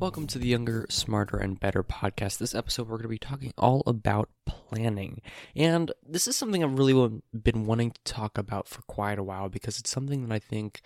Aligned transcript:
Welcome 0.00 0.26
to 0.28 0.38
the 0.38 0.48
Younger, 0.48 0.86
Smarter, 0.88 1.36
and 1.36 1.60
Better 1.60 1.82
podcast. 1.82 2.38
This 2.38 2.54
episode, 2.54 2.88
we're 2.88 2.96
going 2.96 3.02
to 3.02 3.08
be 3.08 3.18
talking 3.18 3.52
all 3.58 3.82
about 3.86 4.30
planning. 4.46 5.20
And 5.54 5.92
this 6.02 6.26
is 6.26 6.36
something 6.36 6.64
I've 6.64 6.78
really 6.78 7.20
been 7.34 7.66
wanting 7.66 7.90
to 7.90 8.00
talk 8.04 8.38
about 8.38 8.66
for 8.66 8.80
quite 8.80 9.18
a 9.18 9.22
while 9.22 9.50
because 9.50 9.78
it's 9.78 9.90
something 9.90 10.26
that 10.26 10.34
I 10.34 10.38
think 10.38 10.80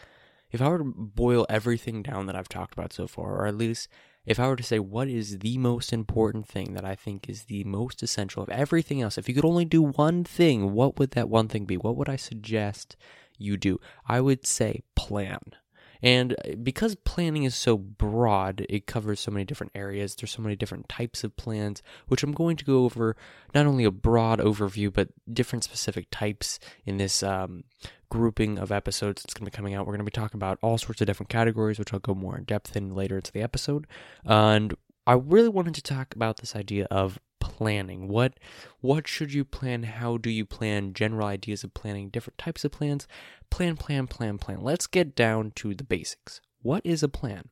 if 0.51 0.61
I 0.61 0.69
were 0.69 0.79
to 0.79 0.93
boil 0.97 1.47
everything 1.49 2.03
down 2.03 2.27
that 2.27 2.35
I've 2.35 2.49
talked 2.49 2.73
about 2.73 2.93
so 2.93 3.07
far, 3.07 3.37
or 3.37 3.47
at 3.47 3.57
least 3.57 3.89
if 4.27 4.41
I 4.41 4.49
were 4.49 4.57
to 4.57 4.65
say 4.65 4.81
what 4.81 5.07
is 5.07 5.39
the 5.39 5.59
most 5.59 5.93
important 5.93 6.49
thing 6.49 6.75
that 6.75 6.85
I 6.85 6.97
think 6.97 7.29
is 7.29 7.45
the 7.45 7.63
most 7.63 8.03
essential 8.03 8.43
of 8.43 8.49
everything 8.49 9.01
else, 9.01 9.17
if 9.17 9.29
you 9.29 9.35
could 9.37 9.45
only 9.45 9.65
do 9.65 9.81
one 9.81 10.25
thing, 10.25 10.73
what 10.73 10.99
would 10.99 11.13
that 11.13 11.29
one 11.29 11.47
thing 11.47 11.67
be? 11.67 11.77
What 11.77 11.97
would 11.97 12.09
I 12.09 12.17
suggest 12.17 12.97
you 13.39 13.59
do? 13.59 13.79
I 14.09 14.21
would 14.21 14.45
say 14.45 14.83
plan. 14.97 15.39
And 16.03 16.37
because 16.63 16.95
planning 16.95 17.45
is 17.45 17.55
so 17.55 17.77
broad, 17.77 18.67
it 18.69 18.87
covers 18.87 19.21
so 19.21 19.31
many 19.31 19.45
different 19.45 19.73
areas. 19.75 20.15
There's 20.15 20.33
so 20.33 20.43
many 20.43 20.57
different 20.57 20.89
types 20.89 21.25
of 21.25 21.37
plans, 21.37 21.83
which 22.09 22.23
I'm 22.23 22.33
going 22.33 22.57
to 22.57 22.65
go 22.65 22.85
over 22.85 23.17
not 23.55 23.67
only 23.67 23.85
a 23.85 23.91
broad 23.91 24.39
overview, 24.39 24.93
but 24.93 25.09
different 25.33 25.65
specific 25.65 26.09
types 26.11 26.59
in 26.85 26.99
this 26.99 27.23
um, 27.23 27.65
grouping 28.11 28.59
of 28.59 28.71
episodes 28.71 29.23
that's 29.23 29.35
going 29.35 29.45
to 29.45 29.51
be 29.51 29.57
coming 29.57 29.75
out. 29.75 29.87
We're 29.87 29.93
going 29.93 29.99
to 29.99 30.05
be 30.05 30.11
talking 30.11 30.39
about 30.39 30.59
all 30.63 30.79
sorts 30.79 31.01
of 31.01 31.07
different 31.07 31.31
categories, 31.31 31.79
which 31.79 31.93
I'll 31.93 32.01
go 32.01 32.15
more 32.15 32.37
in 32.37 32.45
depth 32.45 32.77
in 32.77 32.95
later 32.95 33.17
into 33.17 33.33
the 33.33 33.43
episode. 33.43 33.87
And 34.25 34.75
I 35.07 35.15
really 35.15 35.49
wanted 35.49 35.75
to 35.75 35.83
talk 35.83 36.15
about 36.15 36.39
this 36.39 36.57
idea 36.57 36.87
of 36.91 37.19
planning. 37.45 38.09
What 38.09 38.41
what 38.81 39.07
should 39.07 39.35
you 39.35 39.45
plan? 39.45 39.83
How 39.83 40.17
do 40.17 40.31
you 40.31 40.47
plan? 40.47 40.95
General 40.95 41.29
ideas 41.29 41.63
of 41.63 41.75
planning, 41.75 42.09
different 42.09 42.39
types 42.39 42.65
of 42.65 42.73
plans. 42.73 43.07
Plan, 43.51 43.77
plan, 43.77 44.07
plan, 44.07 44.39
plan. 44.39 44.63
Let's 44.63 44.87
get 44.87 45.15
down 45.15 45.53
to 45.57 45.75
the 45.75 45.85
basics. 45.85 46.41
What 46.63 46.81
is 46.85 47.03
a 47.03 47.09
plan? 47.09 47.51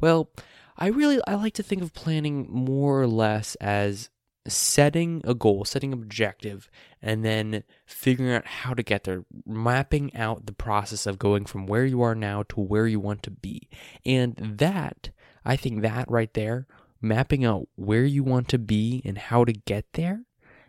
Well, 0.00 0.30
I 0.78 0.86
really 0.86 1.20
I 1.26 1.34
like 1.34 1.54
to 1.54 1.62
think 1.62 1.82
of 1.82 1.92
planning 1.92 2.46
more 2.48 3.02
or 3.02 3.08
less 3.08 3.56
as 3.56 4.10
setting 4.46 5.20
a 5.24 5.34
goal, 5.34 5.64
setting 5.64 5.92
objective, 5.92 6.70
and 7.00 7.24
then 7.24 7.64
figuring 7.84 8.32
out 8.32 8.46
how 8.46 8.74
to 8.74 8.82
get 8.82 9.04
there, 9.04 9.24
mapping 9.44 10.14
out 10.16 10.46
the 10.46 10.52
process 10.52 11.06
of 11.06 11.18
going 11.18 11.44
from 11.44 11.66
where 11.66 11.84
you 11.84 12.00
are 12.02 12.14
now 12.14 12.44
to 12.44 12.60
where 12.60 12.86
you 12.86 13.00
want 13.00 13.22
to 13.24 13.30
be. 13.30 13.68
And 14.04 14.36
that, 14.58 15.10
I 15.44 15.56
think 15.56 15.82
that 15.82 16.10
right 16.10 16.32
there 16.34 16.66
mapping 17.02 17.44
out 17.44 17.68
where 17.74 18.04
you 18.04 18.22
want 18.22 18.48
to 18.48 18.58
be 18.58 19.02
and 19.04 19.18
how 19.18 19.44
to 19.44 19.52
get 19.52 19.84
there, 19.92 20.22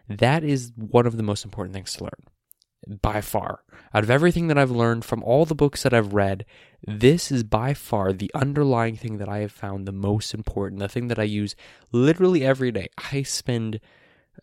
that 0.10 0.44
is 0.44 0.74
one 0.76 1.06
of 1.06 1.18
the 1.18 1.24
most 1.24 1.46
important 1.46 1.74
things 1.74 1.94
to 1.94 2.04
learn 2.04 3.00
by 3.02 3.22
far. 3.22 3.64
Out 3.94 4.04
of 4.04 4.10
everything 4.10 4.48
that 4.48 4.58
I've 4.58 4.72
learned 4.72 5.06
from 5.06 5.24
all 5.24 5.46
the 5.46 5.56
books 5.56 5.84
that 5.84 5.94
I've 5.94 6.14
read, 6.14 6.46
this 6.86 7.32
is 7.32 7.44
by 7.44 7.74
far 7.74 8.12
the 8.12 8.32
underlying 8.34 8.98
thing 8.98 9.18
that 9.18 9.30
I 9.30 9.40
have 9.40 9.52
found 9.52 9.86
the 9.86 9.92
most 9.92 10.34
important, 10.34 10.80
the 10.80 10.90
thing 10.90 11.08
that 11.08 11.20
I 11.20 11.24
use 11.24 11.56
literally 11.92 12.44
every 12.44 12.72
day. 12.72 12.90
I 13.12 13.24
spend 13.24 13.80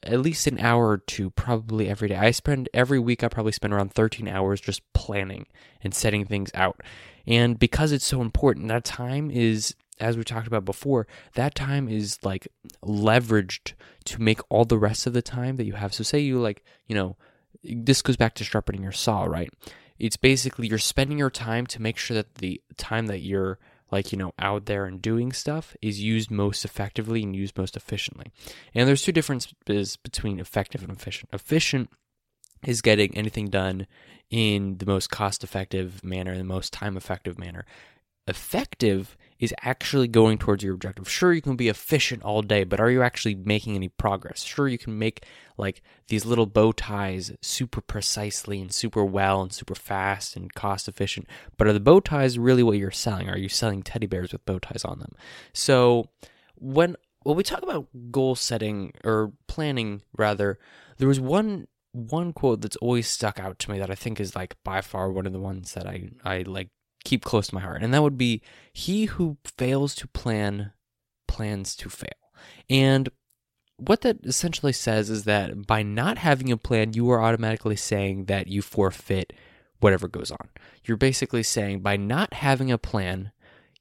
at 0.03 0.21
least 0.21 0.47
an 0.47 0.59
hour 0.59 0.89
or 0.89 0.99
two 0.99 1.31
probably 1.31 1.89
every 1.89 2.09
day. 2.09 2.17
I 2.17 2.31
spend 2.31 2.69
every 2.73 2.99
week 2.99 3.23
I 3.23 3.29
probably 3.29 3.53
spend 3.53 3.75
around 3.75 3.93
13 3.93 4.29
hours 4.29 4.61
just 4.61 4.81
planning 4.93 5.47
and 5.83 5.95
setting 5.95 6.25
things 6.25 6.51
out. 6.55 6.81
And 7.27 7.59
because 7.59 7.93
it's 7.93 8.07
so 8.07 8.23
important, 8.23 8.69
that 8.69 8.85
time 8.85 9.31
is 9.31 9.75
as 10.01 10.17
we 10.17 10.25
talked 10.25 10.47
about 10.47 10.65
before, 10.65 11.07
that 11.35 11.55
time 11.55 11.89
is 11.89 12.19
like 12.23 12.49
leveraged 12.83 13.75
to 14.05 14.21
make 14.21 14.41
all 14.49 14.65
the 14.65 14.79
rest 14.79 15.07
of 15.07 15.13
the 15.13 15.23
time 15.23 15.57
that 15.57 15.67
you 15.67 15.75
have. 15.75 15.95
So, 15.95 16.03
say 16.03 16.19
you 16.21 16.41
like, 16.41 16.65
you 16.87 16.95
know, 16.95 17.17
this 17.63 18.03
goes 18.03 18.17
back 18.17 18.35
to 18.35 18.45
sharpening 18.45 18.83
your 18.83 18.93
saw, 18.93 19.25
right? 19.25 19.53
It's 19.99 20.17
basically 20.17 20.67
you're 20.67 20.79
spending 20.79 21.19
your 21.19 21.31
time 21.31 21.67
to 21.69 21.83
make 21.83 21.99
sure 21.99 22.15
that 22.15 22.37
the 22.37 22.61
time 22.77 23.07
that 23.09 23.21
you're 23.21 23.59
like, 23.93 24.13
you 24.13 24.19
know, 24.19 24.33
out 24.39 24.67
there 24.67 24.87
and 24.87 25.03
doing 25.03 25.33
stuff 25.33 25.77
is 25.83 26.01
used 26.01 26.31
most 26.31 26.65
effectively 26.65 27.23
and 27.23 27.35
used 27.35 27.59
most 27.59 27.77
efficiently. 27.77 28.27
And 28.75 28.89
there's 28.89 29.03
two 29.03 29.13
differences 29.13 29.97
between 29.97 30.41
effective 30.41 30.83
and 30.83 30.93
efficient. 30.93 31.31
Efficient 31.33 31.91
is 32.65 32.83
getting 32.83 33.17
anything 33.17 33.49
done 33.49 33.87
in 34.31 34.79
the 34.79 34.87
most 34.87 35.11
cost 35.11 35.43
effective 35.43 36.05
manner, 36.05 36.37
the 36.37 36.45
most 36.45 36.73
time 36.73 36.97
effective 36.97 37.39
manner. 37.39 37.65
Effective 38.31 39.17
is 39.41 39.55
actually 39.63 40.07
going 40.07 40.37
towards 40.37 40.63
your 40.63 40.75
objective. 40.75 41.09
Sure, 41.09 41.33
you 41.33 41.41
can 41.41 41.57
be 41.57 41.69
efficient 41.69 42.23
all 42.23 42.43
day, 42.43 42.63
but 42.63 42.79
are 42.79 42.91
you 42.91 43.03
actually 43.03 43.35
making 43.35 43.75
any 43.75 43.89
progress? 43.89 44.43
Sure, 44.43 44.69
you 44.69 44.77
can 44.77 44.99
make 44.99 45.25
like 45.57 45.83
these 46.09 46.27
little 46.27 46.45
bow 46.45 46.73
ties 46.73 47.33
super 47.41 47.81
precisely 47.81 48.61
and 48.61 48.73
super 48.73 49.03
well 49.03 49.41
and 49.41 49.53
super 49.53 49.75
fast 49.75 50.37
and 50.37 50.53
cost 50.55 50.89
efficient, 50.89 51.27
but 51.57 51.67
are 51.67 51.73
the 51.73 51.81
bow 51.81 52.01
ties 52.01 52.39
really 52.39 52.63
what 52.63 52.77
you're 52.77 52.91
selling? 52.91 53.31
Are 53.31 53.39
you 53.39 53.49
selling 53.49 53.83
teddy 53.83 54.07
bears 54.07 54.33
with 54.33 54.45
bow 54.45 54.59
ties 54.59 54.85
on 54.85 54.99
them? 54.99 55.13
So, 55.55 56.11
when 56.57 56.97
when 57.23 57.37
we 57.37 57.43
talk 57.43 57.63
about 57.63 57.89
goal 58.11 58.35
setting 58.35 58.93
or 59.05 59.33
planning 59.49 60.03
rather, 60.17 60.59
there 60.99 61.09
was 61.09 61.19
one 61.19 61.67
one 61.93 62.33
quote 62.33 62.61
that's 62.61 62.77
always 62.77 63.09
stuck 63.09 63.41
out 63.41 63.59
to 63.59 63.71
me 63.71 63.79
that 63.79 63.91
I 63.91 63.95
think 63.95 64.21
is 64.21 64.37
like 64.37 64.55
by 64.65 64.81
far 64.83 65.11
one 65.11 65.27
of 65.27 65.33
the 65.33 65.41
ones 65.41 65.73
that 65.75 65.87
I 65.87 66.11
I 66.25 66.43
like 66.43 66.69
keep 67.05 67.25
close 67.25 67.49
to 67.49 67.55
my 67.55 67.61
heart, 67.61 67.83
and 67.83 67.93
that 67.95 68.03
would 68.03 68.19
be 68.19 68.43
he 68.73 69.07
who 69.07 69.39
fails 69.45 69.95
to 69.97 70.09
plan 70.09 70.73
plans 71.27 71.77
to 71.77 71.89
fail. 71.89 72.11
And 72.69 73.09
what 73.77 74.03
that 74.03 74.19
essentially 74.25 74.73
says 74.73 75.09
is 75.09 75.25
that 75.25 75.67
by 75.67 75.83
not 75.83 76.19
having 76.19 76.53
a 76.53 76.57
plan, 76.57 76.93
you 76.93 77.11
are 77.11 77.23
automatically 77.23 77.77
saying 77.77 78.27
that 78.27 78.47
you 78.47 78.63
forfeit 78.63 79.33
whatever 79.81 80.07
goes 80.07 80.31
on. 80.31 80.49
You're 80.85 80.97
basically 80.97 81.43
saying 81.43 81.81
by 81.81 81.97
not 81.97 82.35
having 82.35 82.71
a 82.71 82.79
plan, 82.79 83.33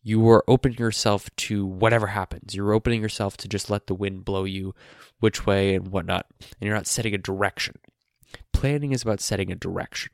you 0.02 0.28
are 0.30 0.46
opening 0.48 0.78
yourself 0.78 1.30
to 1.36 1.66
whatever 1.66 2.08
happens. 2.08 2.56
You're 2.56 2.74
opening 2.74 3.02
yourself 3.02 3.36
to 3.38 3.50
just 3.50 3.70
let 3.70 3.88
the 3.88 3.94
wind 3.94 4.24
blow 4.24 4.46
you 4.46 4.74
which 5.20 5.46
way 5.46 5.76
and 5.76 5.90
whatnot, 5.90 6.26
and 6.40 6.68
you're 6.68 6.76
not 6.76 6.88
setting 6.88 7.14
a 7.14 7.18
direction. 7.18 7.76
Planning 8.54 8.94
is 8.94 9.02
about 9.02 9.20
setting 9.20 9.52
a 9.52 9.56
direction. 9.56 10.12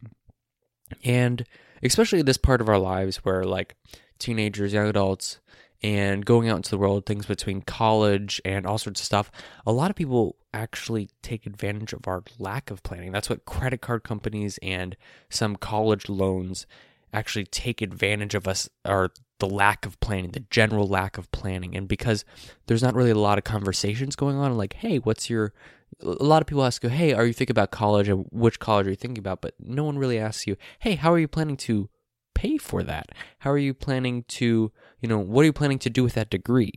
And 1.04 1.46
especially 1.86 2.22
this 2.22 2.38
part 2.38 2.62
of 2.62 2.70
our 2.70 2.80
lives 2.80 3.18
where 3.18 3.44
like 3.44 3.76
teenagers, 4.20 4.74
young 4.74 4.88
adults, 4.88 5.40
and 5.84 6.26
going 6.26 6.50
out 6.50 6.58
into 6.58 6.72
the 6.72 6.78
world, 6.78 7.06
things 7.06 7.26
between 7.26 7.62
college 7.62 8.42
and 8.44 8.66
all 8.66 8.78
sorts 8.78 9.02
of 9.02 9.06
stuff, 9.06 9.32
a 9.66 9.72
lot 9.72 9.90
of 9.90 9.96
people 9.96 10.36
actually 10.54 11.10
take 11.22 11.46
advantage 11.46 11.94
of 11.94 12.08
our 12.08 12.24
lack 12.40 12.72
of 12.72 12.82
planning. 12.82 13.12
That's 13.12 13.30
what 13.30 13.46
credit 13.46 13.82
card 13.82 14.04
companies 14.04 14.58
and 14.64 14.96
some 15.30 15.56
college 15.56 16.10
loans 16.10 16.66
actually 17.14 17.46
take 17.46 17.82
advantage 17.82 18.36
of 18.36 18.48
us 18.48 18.68
or 18.84 19.12
the 19.40 19.48
lack 19.48 19.86
of 19.86 20.00
planning, 20.00 20.32
the 20.32 20.46
general 20.50 20.88
lack 20.88 21.18
of 21.18 21.32
planning. 21.32 21.76
And 21.76 21.88
because 21.88 22.26
there's 22.68 22.84
not 22.84 22.96
really 22.96 23.12
a 23.12 23.16
lot 23.16 23.38
of 23.38 23.44
conversations 23.44 24.16
going 24.16 24.38
on, 24.38 24.58
like, 24.58 24.74
hey, 24.74 24.98
what's 24.98 25.30
your 25.30 25.54
a 26.02 26.24
lot 26.24 26.42
of 26.42 26.48
people 26.48 26.64
ask 26.64 26.84
you, 26.84 26.90
hey, 26.90 27.14
are 27.14 27.26
you 27.26 27.34
thinking 27.34 27.54
about 27.54 27.72
college 27.72 28.08
and 28.08 28.26
which 28.32 28.60
college 28.60 28.88
are 28.88 28.92
you 28.92 28.96
thinking 28.96 29.20
about? 29.20 29.42
But 29.42 29.56
no 29.60 29.84
one 29.84 29.98
really 29.98 30.20
asks 30.20 30.48
you, 30.48 30.58
hey, 30.80 30.96
how 30.96 31.12
are 31.14 31.20
you 31.20 31.28
planning 31.28 31.58
to 31.58 31.90
pay 32.34 32.58
for 32.58 32.84
that? 32.84 33.10
How 33.40 33.52
are 33.52 33.58
you 33.58 33.74
planning 33.74 34.24
to, 34.28 34.72
you 35.00 35.10
know, 35.10 35.20
what 35.20 35.42
are 35.42 35.46
you 35.46 35.54
planning 35.54 35.80
to 35.80 35.90
do 35.90 36.04
with 36.04 36.14
that 36.14 36.30
degree? 36.30 36.74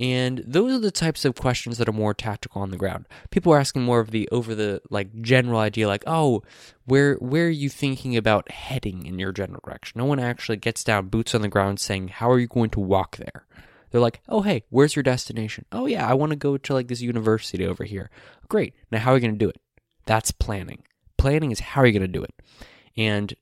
And 0.00 0.42
those 0.44 0.72
are 0.72 0.80
the 0.80 0.90
types 0.90 1.24
of 1.24 1.36
questions 1.36 1.78
that 1.78 1.88
are 1.88 1.92
more 1.92 2.14
tactical 2.14 2.62
on 2.62 2.70
the 2.70 2.76
ground. 2.76 3.06
People 3.30 3.52
are 3.52 3.60
asking 3.60 3.82
more 3.82 4.00
of 4.00 4.10
the 4.10 4.28
over 4.32 4.52
the 4.54 4.82
like 4.90 5.20
general 5.22 5.60
idea, 5.60 5.86
like, 5.86 6.02
oh, 6.06 6.42
where 6.84 7.14
where 7.16 7.46
are 7.46 7.50
you 7.50 7.68
thinking 7.68 8.16
about 8.16 8.50
heading 8.50 9.06
in 9.06 9.20
your 9.20 9.30
general 9.30 9.60
direction? 9.64 10.00
No 10.00 10.04
one 10.04 10.18
actually 10.18 10.56
gets 10.56 10.82
down, 10.82 11.08
boots 11.08 11.32
on 11.32 11.42
the 11.42 11.48
ground, 11.48 11.78
saying, 11.78 12.08
how 12.08 12.28
are 12.28 12.40
you 12.40 12.48
going 12.48 12.70
to 12.70 12.80
walk 12.80 13.18
there? 13.18 13.46
They're 13.94 14.00
like, 14.00 14.22
oh, 14.28 14.40
hey, 14.40 14.64
where's 14.70 14.96
your 14.96 15.04
destination? 15.04 15.66
Oh, 15.70 15.86
yeah, 15.86 16.04
I 16.04 16.14
want 16.14 16.30
to 16.30 16.36
go 16.36 16.56
to 16.56 16.74
like 16.74 16.88
this 16.88 17.00
university 17.00 17.64
over 17.64 17.84
here. 17.84 18.10
Great. 18.48 18.74
Now, 18.90 18.98
how 18.98 19.12
are 19.12 19.14
you 19.14 19.20
going 19.20 19.34
to 19.34 19.38
do 19.38 19.48
it? 19.48 19.60
That's 20.04 20.32
planning. 20.32 20.82
Planning 21.16 21.52
is 21.52 21.60
how 21.60 21.82
are 21.82 21.86
you 21.86 21.92
going 21.92 22.02
to 22.02 22.08
do 22.08 22.24
it? 22.24 22.34
And 22.96 23.32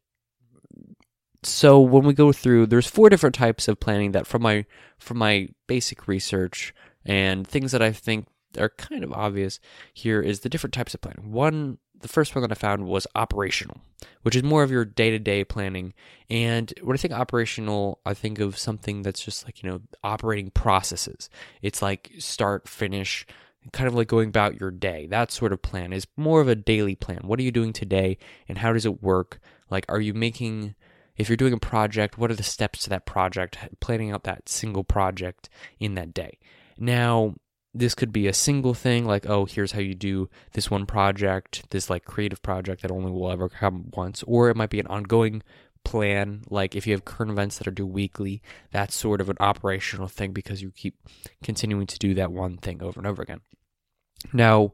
so 1.42 1.80
when 1.80 2.04
we 2.04 2.12
go 2.12 2.32
through, 2.32 2.66
there's 2.66 2.86
four 2.86 3.08
different 3.08 3.34
types 3.34 3.66
of 3.66 3.80
planning 3.80 4.12
that 4.12 4.26
from 4.26 4.42
my 4.42 4.66
from 4.98 5.16
my 5.16 5.48
basic 5.68 6.06
research 6.06 6.74
and 7.06 7.48
things 7.48 7.72
that 7.72 7.80
I 7.80 7.90
think 7.90 8.26
are 8.58 8.68
kind 8.68 9.04
of 9.04 9.12
obvious 9.14 9.58
here 9.94 10.20
is 10.20 10.40
the 10.40 10.50
different 10.50 10.74
types 10.74 10.92
of 10.92 11.00
planning. 11.00 11.32
One 11.32 11.78
the 12.02 12.08
first 12.08 12.34
one 12.34 12.42
that 12.42 12.52
I 12.52 12.54
found 12.54 12.86
was 12.86 13.06
operational, 13.14 13.78
which 14.22 14.36
is 14.36 14.42
more 14.42 14.62
of 14.62 14.70
your 14.70 14.84
day 14.84 15.10
to 15.10 15.18
day 15.18 15.44
planning. 15.44 15.94
And 16.28 16.72
when 16.82 16.94
I 16.94 16.98
think 16.98 17.14
operational, 17.14 18.00
I 18.04 18.14
think 18.14 18.38
of 18.38 18.58
something 18.58 19.02
that's 19.02 19.24
just 19.24 19.44
like, 19.44 19.62
you 19.62 19.70
know, 19.70 19.80
operating 20.04 20.50
processes. 20.50 21.30
It's 21.62 21.82
like 21.82 22.12
start, 22.18 22.68
finish, 22.68 23.26
kind 23.72 23.86
of 23.86 23.94
like 23.94 24.08
going 24.08 24.28
about 24.28 24.60
your 24.60 24.70
day. 24.70 25.06
That 25.06 25.30
sort 25.30 25.52
of 25.52 25.62
plan 25.62 25.92
is 25.92 26.06
more 26.16 26.40
of 26.40 26.48
a 26.48 26.54
daily 26.54 26.94
plan. 26.94 27.20
What 27.22 27.38
are 27.38 27.44
you 27.44 27.52
doing 27.52 27.72
today 27.72 28.18
and 28.48 28.58
how 28.58 28.72
does 28.72 28.86
it 28.86 29.02
work? 29.02 29.40
Like, 29.70 29.86
are 29.88 30.00
you 30.00 30.14
making, 30.14 30.74
if 31.16 31.28
you're 31.28 31.36
doing 31.36 31.52
a 31.52 31.58
project, 31.58 32.18
what 32.18 32.30
are 32.30 32.34
the 32.36 32.42
steps 32.42 32.80
to 32.80 32.90
that 32.90 33.06
project? 33.06 33.56
Planning 33.80 34.10
out 34.10 34.24
that 34.24 34.48
single 34.48 34.84
project 34.84 35.48
in 35.78 35.94
that 35.94 36.12
day. 36.12 36.38
Now, 36.76 37.36
this 37.74 37.94
could 37.94 38.12
be 38.12 38.26
a 38.26 38.34
single 38.34 38.74
thing 38.74 39.06
like 39.06 39.26
oh 39.26 39.46
here's 39.46 39.72
how 39.72 39.80
you 39.80 39.94
do 39.94 40.28
this 40.52 40.70
one 40.70 40.84
project 40.84 41.64
this 41.70 41.88
like 41.88 42.04
creative 42.04 42.42
project 42.42 42.82
that 42.82 42.90
only 42.90 43.10
will 43.10 43.30
ever 43.30 43.48
come 43.48 43.90
once 43.94 44.22
or 44.26 44.50
it 44.50 44.56
might 44.56 44.68
be 44.68 44.80
an 44.80 44.86
ongoing 44.88 45.42
plan. 45.84 46.42
Like 46.48 46.74
if 46.74 46.86
you 46.86 46.92
have 46.92 47.04
current 47.04 47.32
events 47.32 47.58
that 47.58 47.66
are 47.66 47.72
due 47.72 47.86
weekly, 47.86 48.42
that's 48.70 48.94
sort 48.94 49.20
of 49.20 49.28
an 49.28 49.36
operational 49.40 50.08
thing 50.08 50.32
because 50.32 50.62
you 50.62 50.70
keep 50.70 50.96
continuing 51.42 51.86
to 51.86 51.98
do 51.98 52.14
that 52.14 52.32
one 52.32 52.56
thing 52.58 52.82
over 52.82 52.98
and 52.98 53.06
over 53.06 53.22
again. 53.22 53.40
Now, 54.32 54.72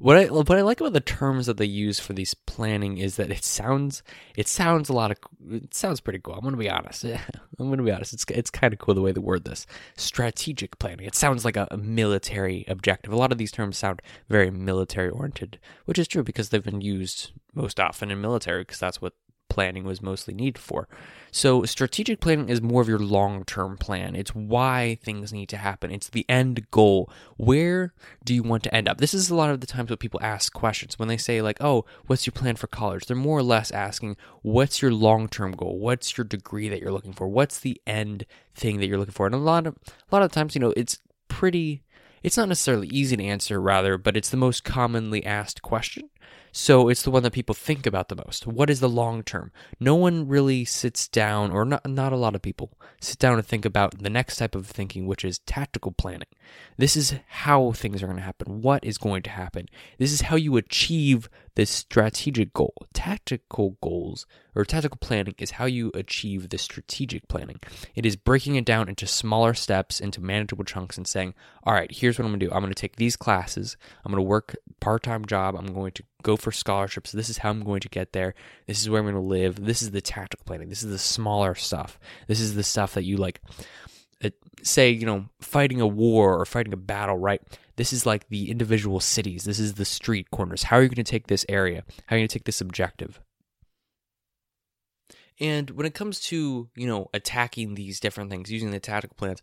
what 0.00 0.16
I 0.16 0.24
what 0.26 0.50
I 0.50 0.62
like 0.62 0.80
about 0.80 0.94
the 0.94 1.00
terms 1.00 1.44
that 1.44 1.58
they 1.58 1.66
use 1.66 2.00
for 2.00 2.14
these 2.14 2.32
planning 2.32 2.96
is 2.96 3.16
that 3.16 3.30
it 3.30 3.44
sounds 3.44 4.02
it 4.34 4.48
sounds 4.48 4.88
a 4.88 4.94
lot 4.94 5.10
of 5.10 5.18
it 5.50 5.74
sounds 5.74 6.00
pretty 6.00 6.18
cool. 6.18 6.34
I'm 6.34 6.40
gonna 6.40 6.56
be 6.56 6.70
honest. 6.70 7.04
Yeah, 7.04 7.20
I'm 7.58 7.68
gonna 7.68 7.82
be 7.82 7.92
honest. 7.92 8.14
It's 8.14 8.24
it's 8.30 8.50
kind 8.50 8.72
of 8.72 8.78
cool 8.78 8.94
the 8.94 9.02
way 9.02 9.12
they 9.12 9.20
word 9.20 9.44
this. 9.44 9.66
Strategic 9.98 10.78
planning. 10.78 11.06
It 11.06 11.14
sounds 11.14 11.44
like 11.44 11.56
a, 11.56 11.68
a 11.70 11.76
military 11.76 12.64
objective. 12.66 13.12
A 13.12 13.16
lot 13.16 13.30
of 13.30 13.36
these 13.36 13.52
terms 13.52 13.76
sound 13.76 14.00
very 14.30 14.50
military 14.50 15.10
oriented, 15.10 15.58
which 15.84 15.98
is 15.98 16.08
true 16.08 16.22
because 16.22 16.48
they've 16.48 16.64
been 16.64 16.80
used 16.80 17.32
most 17.54 17.78
often 17.78 18.10
in 18.10 18.22
military 18.22 18.62
because 18.62 18.78
that's 18.78 19.02
what 19.02 19.12
planning 19.50 19.84
was 19.84 20.00
mostly 20.00 20.32
needed 20.32 20.58
for. 20.58 20.88
So, 21.30 21.64
strategic 21.64 22.20
planning 22.20 22.48
is 22.48 22.62
more 22.62 22.80
of 22.80 22.88
your 22.88 22.98
long 22.98 23.44
term 23.44 23.76
plan. 23.76 24.16
It's 24.16 24.34
why 24.34 24.98
things 25.02 25.32
need 25.32 25.50
to 25.50 25.58
happen, 25.58 25.90
it's 25.90 26.08
the 26.08 26.24
end 26.28 26.70
goal. 26.70 27.10
Where 27.36 27.92
do 28.24 28.34
you 28.34 28.42
want 28.42 28.62
to 28.62 28.74
end 28.74 28.88
up? 28.88 28.98
This 28.98 29.12
is 29.12 29.28
a 29.28 29.34
lot 29.34 29.50
of 29.50 29.60
the 29.60 29.66
times 29.66 29.90
what 29.90 30.00
people 30.00 30.20
ask 30.22 30.52
questions. 30.52 30.98
When 30.98 31.08
they 31.08 31.18
say, 31.18 31.42
like, 31.42 31.58
oh, 31.60 31.84
what's 32.06 32.26
your 32.26 32.32
plan 32.32 32.56
for 32.56 32.66
college? 32.66 33.04
They're 33.04 33.16
more 33.16 33.38
or 33.38 33.42
less 33.42 33.70
asking, 33.70 34.16
what's 34.42 34.80
your 34.80 34.92
long 34.92 35.28
term 35.28 35.52
goal? 35.52 35.78
What's 35.78 36.16
your 36.16 36.24
degree 36.24 36.68
that 36.70 36.80
you're 36.80 36.92
looking 36.92 37.12
for? 37.12 37.28
What's 37.28 37.60
the 37.60 37.80
end 37.86 38.24
thing 38.54 38.80
that 38.80 38.86
you're 38.86 38.98
looking 38.98 39.12
for? 39.12 39.26
And 39.26 39.34
a 39.34 39.38
lot 39.38 39.66
of, 39.66 39.76
a 39.86 40.14
lot 40.14 40.22
of 40.22 40.32
times, 40.32 40.54
you 40.54 40.60
know, 40.60 40.72
it's 40.76 40.98
pretty 41.28 41.82
it's 42.22 42.36
not 42.36 42.48
necessarily 42.48 42.88
easy 42.88 43.16
to 43.16 43.24
answer 43.24 43.60
rather 43.60 43.96
but 43.96 44.16
it's 44.16 44.28
the 44.28 44.36
most 44.36 44.62
commonly 44.64 45.24
asked 45.24 45.62
question 45.62 46.10
so 46.52 46.88
it's 46.88 47.02
the 47.02 47.10
one 47.10 47.22
that 47.22 47.32
people 47.32 47.54
think 47.54 47.86
about 47.86 48.08
the 48.08 48.16
most. 48.16 48.46
What 48.46 48.70
is 48.70 48.80
the 48.80 48.88
long 48.88 49.22
term? 49.22 49.52
No 49.78 49.94
one 49.94 50.28
really 50.28 50.64
sits 50.64 51.08
down, 51.08 51.50
or 51.50 51.64
not, 51.64 51.88
not 51.88 52.12
a 52.12 52.16
lot 52.16 52.34
of 52.34 52.42
people 52.42 52.72
sit 53.00 53.18
down 53.18 53.34
and 53.34 53.46
think 53.46 53.64
about 53.64 54.02
the 54.02 54.10
next 54.10 54.36
type 54.36 54.54
of 54.54 54.66
thinking, 54.66 55.06
which 55.06 55.24
is 55.24 55.38
tactical 55.40 55.92
planning. 55.92 56.28
This 56.76 56.96
is 56.96 57.14
how 57.28 57.72
things 57.72 58.02
are 58.02 58.06
going 58.06 58.18
to 58.18 58.22
happen. 58.22 58.62
What 58.62 58.84
is 58.84 58.98
going 58.98 59.22
to 59.22 59.30
happen? 59.30 59.68
This 59.98 60.12
is 60.12 60.22
how 60.22 60.36
you 60.36 60.56
achieve 60.56 61.28
this 61.54 61.70
strategic 61.70 62.52
goal. 62.52 62.74
Tactical 62.92 63.76
goals 63.82 64.26
or 64.54 64.64
tactical 64.64 64.98
planning 65.00 65.34
is 65.38 65.52
how 65.52 65.64
you 65.64 65.90
achieve 65.94 66.48
this 66.48 66.62
strategic 66.62 67.28
planning. 67.28 67.60
It 67.94 68.04
is 68.04 68.16
breaking 68.16 68.56
it 68.56 68.64
down 68.64 68.88
into 68.88 69.06
smaller 69.06 69.54
steps, 69.54 70.00
into 70.00 70.20
manageable 70.20 70.64
chunks, 70.64 70.96
and 70.96 71.06
saying, 71.06 71.34
all 71.64 71.74
right, 71.74 71.90
here's 71.90 72.18
what 72.18 72.24
I'm 72.24 72.30
going 72.30 72.40
to 72.40 72.46
do. 72.46 72.52
I'm 72.52 72.62
going 72.62 72.72
to 72.72 72.80
take 72.80 72.96
these 72.96 73.16
classes. 73.16 73.76
I'm 74.04 74.12
going 74.12 74.22
to 74.22 74.28
work 74.28 74.56
part 74.80 75.02
time 75.02 75.24
job. 75.24 75.54
I'm 75.56 75.72
going 75.72 75.92
to 75.92 76.02
go 76.22 76.36
for 76.36 76.52
scholarships. 76.52 77.12
This 77.12 77.28
is 77.28 77.38
how 77.38 77.50
I'm 77.50 77.64
going 77.64 77.80
to 77.80 77.88
get 77.88 78.12
there. 78.12 78.34
This 78.66 78.80
is 78.82 78.90
where 78.90 79.00
I'm 79.00 79.06
going 79.06 79.14
to 79.14 79.20
live. 79.20 79.64
This 79.64 79.82
is 79.82 79.90
the 79.90 80.00
tactical 80.00 80.44
planning. 80.44 80.68
This 80.68 80.82
is 80.82 80.90
the 80.90 80.98
smaller 80.98 81.54
stuff. 81.54 81.98
This 82.26 82.40
is 82.40 82.54
the 82.54 82.62
stuff 82.62 82.94
that 82.94 83.04
you 83.04 83.16
like 83.16 83.40
uh, 84.22 84.30
say, 84.62 84.90
you 84.90 85.06
know, 85.06 85.26
fighting 85.40 85.80
a 85.80 85.86
war 85.86 86.38
or 86.38 86.44
fighting 86.44 86.72
a 86.72 86.78
battle, 86.78 87.18
right? 87.18 87.40
This 87.76 87.92
is 87.92 88.04
like 88.04 88.28
the 88.28 88.50
individual 88.50 89.00
cities. 89.00 89.44
This 89.44 89.58
is 89.58 89.74
the 89.74 89.84
street 89.84 90.30
corners. 90.30 90.64
How 90.64 90.76
are 90.76 90.82
you 90.82 90.88
going 90.88 90.96
to 90.96 91.02
take 91.04 91.28
this 91.28 91.46
area? 91.48 91.84
How 92.06 92.16
are 92.16 92.18
you 92.18 92.22
going 92.22 92.28
to 92.28 92.38
take 92.38 92.44
this 92.44 92.60
objective? 92.60 93.20
And 95.40 95.70
when 95.70 95.86
it 95.86 95.94
comes 95.94 96.20
to, 96.24 96.68
you 96.76 96.86
know, 96.86 97.08
attacking 97.14 97.74
these 97.74 97.98
different 97.98 98.30
things 98.30 98.52
using 98.52 98.70
the 98.70 98.80
tactical 98.80 99.16
plans, 99.16 99.40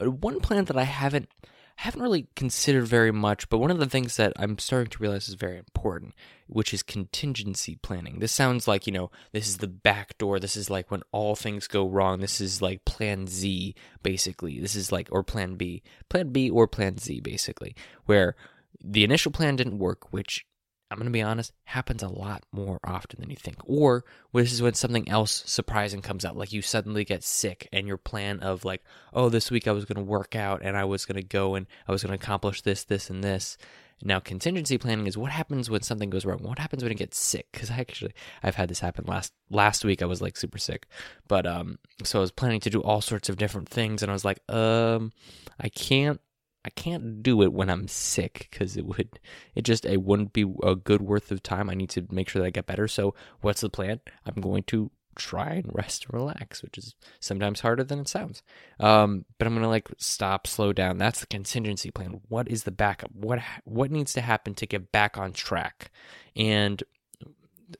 uh, 0.00 0.10
one 0.10 0.40
plan 0.40 0.64
that 0.64 0.76
I 0.76 0.82
haven't 0.82 1.28
haven't 1.76 2.02
really 2.02 2.26
considered 2.34 2.86
very 2.86 3.12
much, 3.12 3.48
but 3.48 3.58
one 3.58 3.70
of 3.70 3.78
the 3.78 3.86
things 3.86 4.16
that 4.16 4.32
I'm 4.36 4.58
starting 4.58 4.90
to 4.90 4.98
realize 4.98 5.28
is 5.28 5.34
very 5.34 5.58
important, 5.58 6.14
which 6.46 6.72
is 6.72 6.82
contingency 6.82 7.76
planning. 7.76 8.18
This 8.18 8.32
sounds 8.32 8.66
like, 8.66 8.86
you 8.86 8.92
know, 8.92 9.10
this 9.32 9.46
is 9.46 9.58
the 9.58 9.68
back 9.68 10.16
door. 10.18 10.40
This 10.40 10.56
is 10.56 10.70
like 10.70 10.90
when 10.90 11.02
all 11.12 11.36
things 11.36 11.68
go 11.68 11.86
wrong. 11.86 12.20
This 12.20 12.40
is 12.40 12.62
like 12.62 12.84
plan 12.86 13.26
Z, 13.26 13.74
basically. 14.02 14.58
This 14.58 14.74
is 14.74 14.90
like, 14.90 15.08
or 15.12 15.22
plan 15.22 15.56
B. 15.56 15.82
Plan 16.08 16.30
B 16.32 16.48
or 16.48 16.66
plan 16.66 16.96
Z, 16.96 17.20
basically, 17.20 17.76
where 18.06 18.36
the 18.82 19.04
initial 19.04 19.30
plan 19.30 19.56
didn't 19.56 19.78
work, 19.78 20.12
which 20.12 20.46
I'm 20.90 20.98
going 20.98 21.06
to 21.06 21.12
be 21.12 21.22
honest, 21.22 21.52
happens 21.64 22.02
a 22.02 22.08
lot 22.08 22.44
more 22.52 22.78
often 22.84 23.20
than 23.20 23.30
you 23.30 23.36
think. 23.36 23.56
Or 23.64 24.04
this 24.32 24.52
is 24.52 24.62
when 24.62 24.74
something 24.74 25.08
else 25.08 25.42
surprising 25.46 26.00
comes 26.00 26.24
out, 26.24 26.36
like 26.36 26.52
you 26.52 26.62
suddenly 26.62 27.04
get 27.04 27.24
sick 27.24 27.68
and 27.72 27.88
your 27.88 27.96
plan 27.96 28.40
of 28.40 28.64
like, 28.64 28.82
oh, 29.12 29.28
this 29.28 29.50
week 29.50 29.66
I 29.66 29.72
was 29.72 29.84
going 29.84 29.96
to 29.96 30.10
work 30.10 30.36
out 30.36 30.60
and 30.62 30.76
I 30.76 30.84
was 30.84 31.04
going 31.04 31.20
to 31.20 31.26
go 31.26 31.56
and 31.56 31.66
I 31.88 31.92
was 31.92 32.02
going 32.02 32.16
to 32.16 32.22
accomplish 32.22 32.62
this, 32.62 32.84
this, 32.84 33.10
and 33.10 33.24
this. 33.24 33.56
Now, 34.02 34.20
contingency 34.20 34.76
planning 34.76 35.06
is 35.06 35.16
what 35.16 35.32
happens 35.32 35.70
when 35.70 35.80
something 35.80 36.10
goes 36.10 36.26
wrong. 36.26 36.42
What 36.42 36.58
happens 36.58 36.82
when 36.82 36.92
you 36.92 36.98
get 36.98 37.14
sick? 37.14 37.48
Because 37.50 37.70
I 37.70 37.78
actually 37.78 38.12
I've 38.42 38.54
had 38.54 38.68
this 38.68 38.80
happen 38.80 39.06
last 39.06 39.32
last 39.48 39.86
week. 39.86 40.02
I 40.02 40.06
was 40.06 40.20
like 40.20 40.36
super 40.36 40.58
sick, 40.58 40.86
but 41.28 41.46
um, 41.46 41.78
so 42.04 42.18
I 42.18 42.20
was 42.20 42.30
planning 42.30 42.60
to 42.60 42.70
do 42.70 42.82
all 42.82 43.00
sorts 43.00 43.30
of 43.30 43.38
different 43.38 43.70
things, 43.70 44.02
and 44.02 44.10
I 44.10 44.12
was 44.12 44.24
like, 44.24 44.40
um, 44.50 45.12
I 45.58 45.70
can't 45.70 46.20
I 46.66 46.70
can't 46.70 47.22
do 47.22 47.42
it 47.42 47.52
when 47.52 47.70
I'm 47.70 47.86
sick 47.86 48.48
because 48.50 48.76
it 48.76 48.84
would 48.86 49.20
it 49.54 49.62
just 49.62 49.86
it 49.86 50.02
wouldn't 50.02 50.32
be 50.32 50.44
a 50.64 50.74
good 50.74 51.00
worth 51.00 51.30
of 51.30 51.42
time. 51.42 51.70
I 51.70 51.74
need 51.74 51.90
to 51.90 52.06
make 52.10 52.28
sure 52.28 52.42
that 52.42 52.48
I 52.48 52.50
get 52.50 52.66
better. 52.66 52.88
So 52.88 53.14
what's 53.40 53.60
the 53.60 53.70
plan? 53.70 54.00
I'm 54.26 54.42
going 54.42 54.64
to 54.64 54.90
try 55.14 55.54
and 55.54 55.70
rest 55.72 56.04
and 56.04 56.14
relax, 56.14 56.62
which 56.62 56.76
is 56.76 56.94
sometimes 57.20 57.60
harder 57.60 57.84
than 57.84 58.00
it 58.00 58.08
sounds. 58.08 58.42
Um, 58.80 59.24
but 59.38 59.46
I'm 59.46 59.54
gonna 59.54 59.68
like 59.68 59.88
stop, 59.96 60.48
slow 60.48 60.72
down. 60.72 60.98
That's 60.98 61.20
the 61.20 61.26
contingency 61.26 61.92
plan. 61.92 62.20
What 62.28 62.48
is 62.48 62.64
the 62.64 62.72
backup? 62.72 63.12
What 63.12 63.38
what 63.64 63.92
needs 63.92 64.12
to 64.14 64.20
happen 64.20 64.54
to 64.54 64.66
get 64.66 64.90
back 64.90 65.16
on 65.16 65.32
track? 65.32 65.92
And 66.34 66.82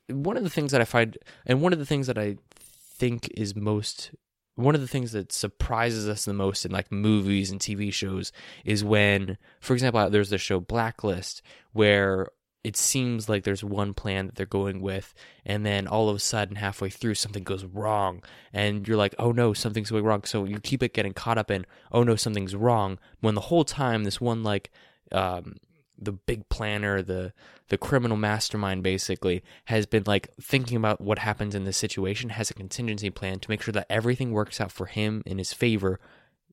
one 0.08 0.36
of 0.36 0.44
the 0.44 0.50
things 0.50 0.70
that 0.70 0.80
I 0.80 0.84
find, 0.84 1.18
and 1.44 1.60
one 1.60 1.72
of 1.72 1.80
the 1.80 1.86
things 1.86 2.06
that 2.06 2.18
I 2.18 2.36
think 2.54 3.28
is 3.34 3.56
most 3.56 4.12
one 4.56 4.74
of 4.74 4.80
the 4.80 4.88
things 4.88 5.12
that 5.12 5.32
surprises 5.32 6.08
us 6.08 6.24
the 6.24 6.32
most 6.32 6.64
in 6.64 6.72
like 6.72 6.90
movies 6.90 7.50
and 7.50 7.60
TV 7.60 7.92
shows 7.92 8.32
is 8.64 8.82
when, 8.82 9.38
for 9.60 9.74
example, 9.74 10.10
there's 10.10 10.30
the 10.30 10.38
show 10.38 10.60
Blacklist 10.60 11.42
where 11.72 12.28
it 12.64 12.76
seems 12.76 13.28
like 13.28 13.44
there's 13.44 13.62
one 13.62 13.94
plan 13.94 14.26
that 14.26 14.34
they're 14.34 14.44
going 14.44 14.80
with, 14.80 15.14
and 15.44 15.64
then 15.64 15.86
all 15.86 16.08
of 16.08 16.16
a 16.16 16.18
sudden, 16.18 16.56
halfway 16.56 16.90
through, 16.90 17.14
something 17.14 17.44
goes 17.44 17.64
wrong, 17.64 18.24
and 18.52 18.88
you're 18.88 18.96
like, 18.96 19.14
oh 19.20 19.30
no, 19.30 19.52
something's 19.52 19.90
going 19.90 20.02
wrong. 20.02 20.24
So 20.24 20.44
you 20.44 20.58
keep 20.58 20.82
it 20.82 20.92
getting 20.92 21.12
caught 21.12 21.38
up 21.38 21.48
in, 21.48 21.64
oh 21.92 22.02
no, 22.02 22.16
something's 22.16 22.56
wrong, 22.56 22.98
when 23.20 23.36
the 23.36 23.42
whole 23.42 23.64
time, 23.64 24.02
this 24.02 24.20
one 24.20 24.42
like 24.42 24.72
um, 25.12 25.58
the 25.98 26.12
big 26.12 26.48
planner, 26.48 27.02
the 27.02 27.32
the 27.68 27.78
criminal 27.78 28.16
mastermind 28.16 28.82
basically 28.82 29.42
has 29.66 29.86
been 29.86 30.04
like 30.06 30.30
thinking 30.40 30.76
about 30.76 31.00
what 31.00 31.18
happens 31.18 31.54
in 31.54 31.64
this 31.64 31.76
situation, 31.76 32.30
has 32.30 32.50
a 32.50 32.54
contingency 32.54 33.10
plan 33.10 33.40
to 33.40 33.50
make 33.50 33.62
sure 33.62 33.72
that 33.72 33.86
everything 33.90 34.32
works 34.32 34.60
out 34.60 34.72
for 34.72 34.86
him 34.86 35.22
in 35.26 35.38
his 35.38 35.52
favor 35.52 35.98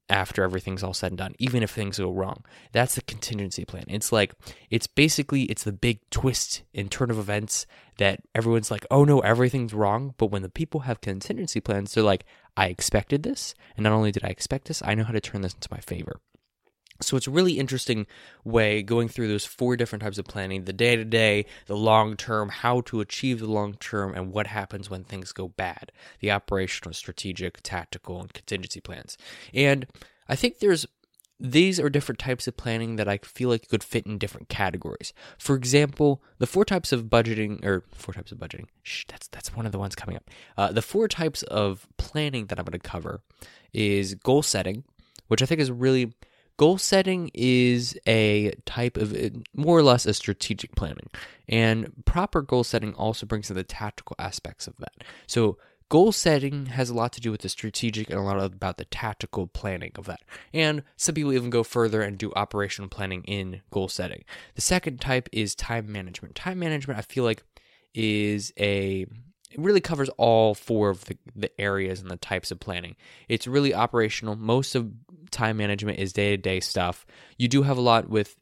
after 0.09 0.43
everything's 0.43 0.83
all 0.83 0.93
said 0.93 1.11
and 1.11 1.17
done, 1.17 1.33
even 1.39 1.63
if 1.63 1.71
things 1.71 1.97
go 1.97 2.11
wrong. 2.11 2.43
That's 2.71 2.95
the 2.95 3.01
contingency 3.01 3.65
plan. 3.65 3.85
It's 3.87 4.11
like 4.11 4.33
it's 4.69 4.87
basically 4.87 5.43
it's 5.43 5.63
the 5.63 5.71
big 5.71 5.99
twist 6.09 6.63
in 6.73 6.89
turn 6.89 7.09
of 7.09 7.17
events 7.17 7.65
that 7.97 8.21
everyone's 8.35 8.71
like, 8.71 8.85
"Oh 8.91 9.05
no, 9.05 9.19
everything's 9.19 9.73
wrong." 9.73 10.13
But 10.17 10.27
when 10.27 10.41
the 10.41 10.49
people 10.49 10.81
have 10.81 11.01
contingency 11.01 11.59
plans, 11.61 11.93
they're 11.93 12.03
like, 12.03 12.25
"I 12.57 12.67
expected 12.67 13.23
this, 13.23 13.55
and 13.77 13.83
not 13.83 13.93
only 13.93 14.11
did 14.11 14.23
I 14.23 14.29
expect 14.29 14.67
this, 14.67 14.81
I 14.83 14.95
know 14.95 15.03
how 15.03 15.13
to 15.13 15.21
turn 15.21 15.41
this 15.41 15.53
into 15.53 15.69
my 15.71 15.79
favor." 15.79 16.19
So 17.01 17.17
it's 17.17 17.27
a 17.27 17.31
really 17.31 17.59
interesting 17.59 18.05
way 18.43 18.81
going 18.83 19.07
through 19.09 19.27
those 19.27 19.45
four 19.45 19.75
different 19.75 20.03
types 20.03 20.17
of 20.17 20.25
planning 20.25 20.63
the 20.63 20.73
day 20.73 20.95
to 20.95 21.03
day, 21.03 21.45
the 21.65 21.75
long 21.75 22.15
term, 22.15 22.49
how 22.49 22.81
to 22.81 23.01
achieve 23.01 23.39
the 23.39 23.47
long 23.47 23.75
term, 23.75 24.13
and 24.13 24.31
what 24.31 24.47
happens 24.47 24.89
when 24.89 25.03
things 25.03 25.31
go 25.31 25.49
bad 25.49 25.91
the 26.19 26.31
operational, 26.31 26.93
strategic, 26.93 27.61
tactical, 27.61 28.21
and 28.21 28.33
contingency 28.33 28.79
plans. 28.79 29.17
And 29.53 29.87
I 30.29 30.35
think 30.35 30.59
there's 30.59 30.85
these 31.39 31.79
are 31.79 31.89
different 31.89 32.19
types 32.19 32.47
of 32.47 32.55
planning 32.55 32.95
that 32.95 33.09
I 33.09 33.17
feel 33.17 33.49
like 33.49 33.67
could 33.67 33.83
fit 33.83 34.05
in 34.05 34.17
different 34.17 34.47
categories. 34.47 35.13
For 35.37 35.55
example, 35.55 36.23
the 36.37 36.47
four 36.47 36.63
types 36.63 36.93
of 36.93 37.05
budgeting, 37.05 37.65
or 37.65 37.83
four 37.93 38.13
types 38.13 38.31
of 38.31 38.37
budgeting. 38.37 38.67
Shh, 38.81 39.05
that's 39.07 39.27
that's 39.27 39.53
one 39.53 39.65
of 39.65 39.71
the 39.71 39.79
ones 39.79 39.95
coming 39.95 40.15
up. 40.15 40.29
Uh, 40.57 40.71
the 40.71 40.81
four 40.81 41.07
types 41.07 41.43
of 41.43 41.87
planning 41.97 42.45
that 42.45 42.59
I'm 42.59 42.65
going 42.65 42.79
to 42.79 42.89
cover 42.89 43.21
is 43.73 44.15
goal 44.15 44.41
setting, 44.41 44.85
which 45.27 45.41
I 45.41 45.45
think 45.45 45.59
is 45.59 45.71
really 45.71 46.13
Goal 46.63 46.77
setting 46.77 47.29
is 47.33 47.99
a 48.07 48.53
type 48.65 48.95
of 48.95 49.13
uh, 49.13 49.31
more 49.53 49.77
or 49.77 49.83
less 49.83 50.05
a 50.05 50.13
strategic 50.13 50.77
planning, 50.77 51.09
and 51.49 51.91
proper 52.05 52.41
goal 52.41 52.63
setting 52.63 52.93
also 52.93 53.25
brings 53.25 53.49
in 53.49 53.57
the 53.57 53.65
tactical 53.65 54.15
aspects 54.17 54.65
of 54.65 54.77
that. 54.77 55.03
So, 55.27 55.57
goal 55.89 56.13
setting 56.13 56.67
has 56.67 56.89
a 56.89 56.93
lot 56.93 57.11
to 57.11 57.19
do 57.19 57.31
with 57.31 57.41
the 57.41 57.49
strategic 57.49 58.09
and 58.09 58.17
a 58.17 58.21
lot 58.21 58.41
about 58.41 58.77
the 58.77 58.85
tactical 58.85 59.47
planning 59.47 59.91
of 59.95 60.05
that. 60.05 60.21
And 60.53 60.83
some 60.95 61.15
people 61.15 61.33
even 61.33 61.49
go 61.49 61.63
further 61.63 62.01
and 62.01 62.17
do 62.17 62.31
operational 62.33 62.87
planning 62.87 63.25
in 63.25 63.59
goal 63.69 63.89
setting. 63.89 64.23
The 64.55 64.61
second 64.61 65.01
type 65.01 65.27
is 65.33 65.55
time 65.55 65.91
management. 65.91 66.33
Time 66.33 66.59
management, 66.59 66.97
I 66.97 67.01
feel 67.01 67.25
like, 67.25 67.43
is 67.93 68.53
a 68.57 69.05
it 69.53 69.59
really 69.59 69.81
covers 69.81 70.09
all 70.17 70.55
four 70.55 70.89
of 70.89 71.05
the, 71.05 71.17
the 71.35 71.61
areas 71.61 72.01
and 72.01 72.09
the 72.09 72.17
types 72.17 72.51
of 72.51 72.59
planning. 72.59 72.95
It's 73.29 73.47
really 73.47 73.73
operational. 73.73 74.35
Most 74.35 74.73
of 74.73 74.91
time 75.33 75.57
management 75.57 75.99
is 75.99 76.13
day 76.13 76.31
to 76.31 76.37
day 76.37 76.59
stuff. 76.59 77.05
You 77.37 77.47
do 77.47 77.63
have 77.63 77.77
a 77.77 77.81
lot 77.81 78.09
with 78.09 78.37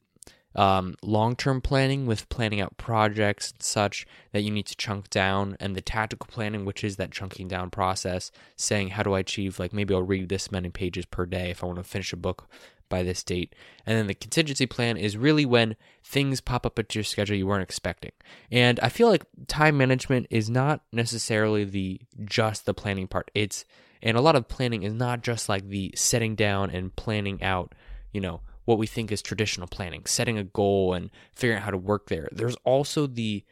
um, 0.56 0.96
long 1.02 1.36
term 1.36 1.62
planning 1.62 2.06
with 2.06 2.28
planning 2.30 2.62
out 2.62 2.78
projects 2.78 3.52
and 3.52 3.64
such 3.64 4.06
that 4.34 4.42
you 4.42 4.52
need 4.52 4.66
to 4.68 4.76
chunk 4.76 5.10
down, 5.10 5.56
and 5.60 5.76
the 5.76 5.82
tactical 5.82 6.28
planning, 6.30 6.66
which 6.66 6.84
is 6.84 6.98
that 6.98 7.12
chunking 7.12 7.48
down 7.48 7.70
process, 7.70 8.32
saying, 8.56 8.90
How 8.90 9.04
do 9.04 9.14
I 9.14 9.20
achieve, 9.20 9.60
like, 9.60 9.74
maybe 9.74 9.94
I'll 9.94 10.04
read 10.04 10.30
this 10.30 10.52
many 10.52 10.70
pages 10.70 11.06
per 11.06 11.26
day 11.26 11.52
if 11.52 11.64
I 11.64 11.68
want 11.68 11.78
to 11.80 11.84
finish 11.84 12.12
a 12.14 12.18
book 12.18 12.48
by 12.90 13.02
this 13.04 13.24
date. 13.24 13.56
And 13.86 13.98
then 13.98 14.08
the 14.08 14.14
contingency 14.14 14.66
plan 14.66 14.98
is 14.98 15.16
really 15.16 15.46
when 15.46 15.78
things 16.04 16.42
pop 16.42 16.66
up 16.66 16.78
at 16.78 16.94
your 16.94 17.06
schedule 17.06 17.38
you 17.38 17.48
weren't 17.48 17.64
expecting. 17.64 18.12
And 18.52 18.80
I 18.82 18.90
feel 18.90 19.08
like 19.08 19.26
time 19.48 19.78
management 19.78 20.28
is 20.30 20.50
not 20.50 20.82
necessarily 20.92 21.64
the 21.64 22.02
just 22.26 22.66
the 22.66 22.74
planning 22.74 23.08
part. 23.08 23.32
It's 23.34 23.64
and 24.02 24.18
a 24.18 24.22
lot 24.22 24.36
of 24.36 24.48
planning 24.48 24.84
is 24.84 24.94
not 24.94 25.22
just 25.22 25.50
like 25.50 25.68
the 25.68 25.94
setting 25.96 26.36
down 26.36 26.70
and 26.70 26.96
planning 26.96 27.42
out, 27.44 27.74
you 28.12 28.22
know, 28.22 28.42
what 28.66 28.78
we 28.78 28.88
think 28.88 29.12
is 29.12 29.22
traditional 29.22 29.68
planning, 29.68 30.06
setting 30.06 30.38
a 30.38 30.44
goal 30.44 30.94
and 30.94 31.10
figuring 31.34 31.58
out 31.58 31.66
how 31.66 31.72
to 31.72 31.78
work 31.78 32.08
there. 32.08 32.28
There's 32.32 32.56
also 32.64 33.08
the 33.08 33.44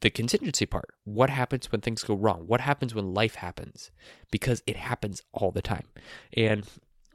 the 0.00 0.10
contingency 0.10 0.64
part. 0.64 0.94
What 1.04 1.28
happens 1.28 1.70
when 1.70 1.82
things 1.82 2.02
go 2.02 2.14
wrong? 2.14 2.44
What 2.46 2.62
happens 2.62 2.94
when 2.94 3.12
life 3.12 3.34
happens? 3.34 3.90
Because 4.30 4.62
it 4.66 4.76
happens 4.76 5.22
all 5.32 5.50
the 5.50 5.60
time. 5.60 5.88
And 6.32 6.66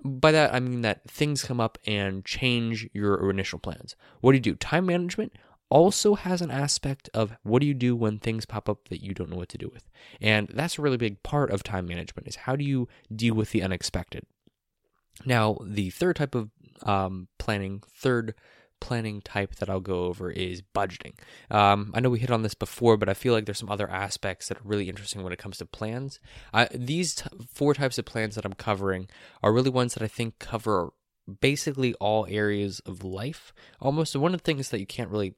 by 0.03 0.31
that 0.31 0.53
I 0.53 0.59
mean 0.59 0.81
that 0.81 1.09
things 1.09 1.43
come 1.43 1.59
up 1.59 1.79
and 1.87 2.23
change 2.23 2.87
your 2.93 3.29
initial 3.29 3.57
plans. 3.57 3.95
What 4.21 4.33
do 4.33 4.37
you 4.37 4.41
do? 4.41 4.55
Time 4.55 4.85
management 4.85 5.33
also 5.69 6.15
has 6.15 6.41
an 6.41 6.51
aspect 6.51 7.09
of 7.13 7.35
what 7.43 7.59
do 7.59 7.67
you 7.67 7.73
do 7.73 7.95
when 7.95 8.19
things 8.19 8.45
pop 8.45 8.69
up 8.69 8.87
that 8.89 9.03
you 9.03 9.13
don't 9.13 9.29
know 9.29 9.37
what 9.37 9.49
to 9.49 9.57
do 9.57 9.69
with. 9.73 9.89
And 10.21 10.47
that's 10.53 10.77
a 10.77 10.81
really 10.81 10.97
big 10.97 11.23
part 11.23 11.51
of 11.51 11.63
time 11.63 11.87
management 11.87 12.27
is 12.27 12.35
how 12.35 12.55
do 12.55 12.63
you 12.63 12.87
deal 13.13 13.33
with 13.33 13.51
the 13.51 13.63
unexpected. 13.63 14.25
Now, 15.25 15.57
the 15.63 15.89
third 15.89 16.17
type 16.17 16.35
of 16.35 16.49
um, 16.83 17.29
planning, 17.39 17.81
third 17.89 18.35
planning 18.81 19.21
type 19.21 19.55
that 19.55 19.69
I'll 19.69 19.79
go 19.79 20.05
over 20.05 20.29
is 20.29 20.61
budgeting. 20.61 21.13
Um, 21.49 21.91
I 21.95 22.01
know 22.01 22.09
we 22.09 22.19
hit 22.19 22.31
on 22.31 22.43
this 22.43 22.53
before, 22.53 22.97
but 22.97 23.09
I 23.09 23.13
feel 23.13 23.33
like 23.33 23.45
there's 23.45 23.57
some 23.57 23.71
other 23.71 23.89
aspects 23.89 24.49
that 24.49 24.57
are 24.57 24.65
really 24.65 24.89
interesting 24.89 25.23
when 25.23 25.33
it 25.33 25.39
comes 25.39 25.57
to 25.57 25.65
plans. 25.65 26.19
I, 26.53 26.67
these 26.73 27.15
t- 27.15 27.29
four 27.51 27.73
types 27.73 27.97
of 27.97 28.05
plans 28.05 28.35
that 28.35 28.45
I'm 28.45 28.53
covering 28.53 29.07
are 29.41 29.53
really 29.53 29.69
ones 29.69 29.93
that 29.93 30.03
I 30.03 30.07
think 30.07 30.39
cover 30.39 30.91
basically 31.41 31.93
all 31.95 32.27
areas 32.29 32.79
of 32.81 33.03
life. 33.03 33.53
Almost 33.79 34.15
one 34.15 34.33
of 34.33 34.41
the 34.41 34.45
things 34.45 34.69
that 34.69 34.79
you 34.79 34.85
can't 34.85 35.09
really 35.09 35.35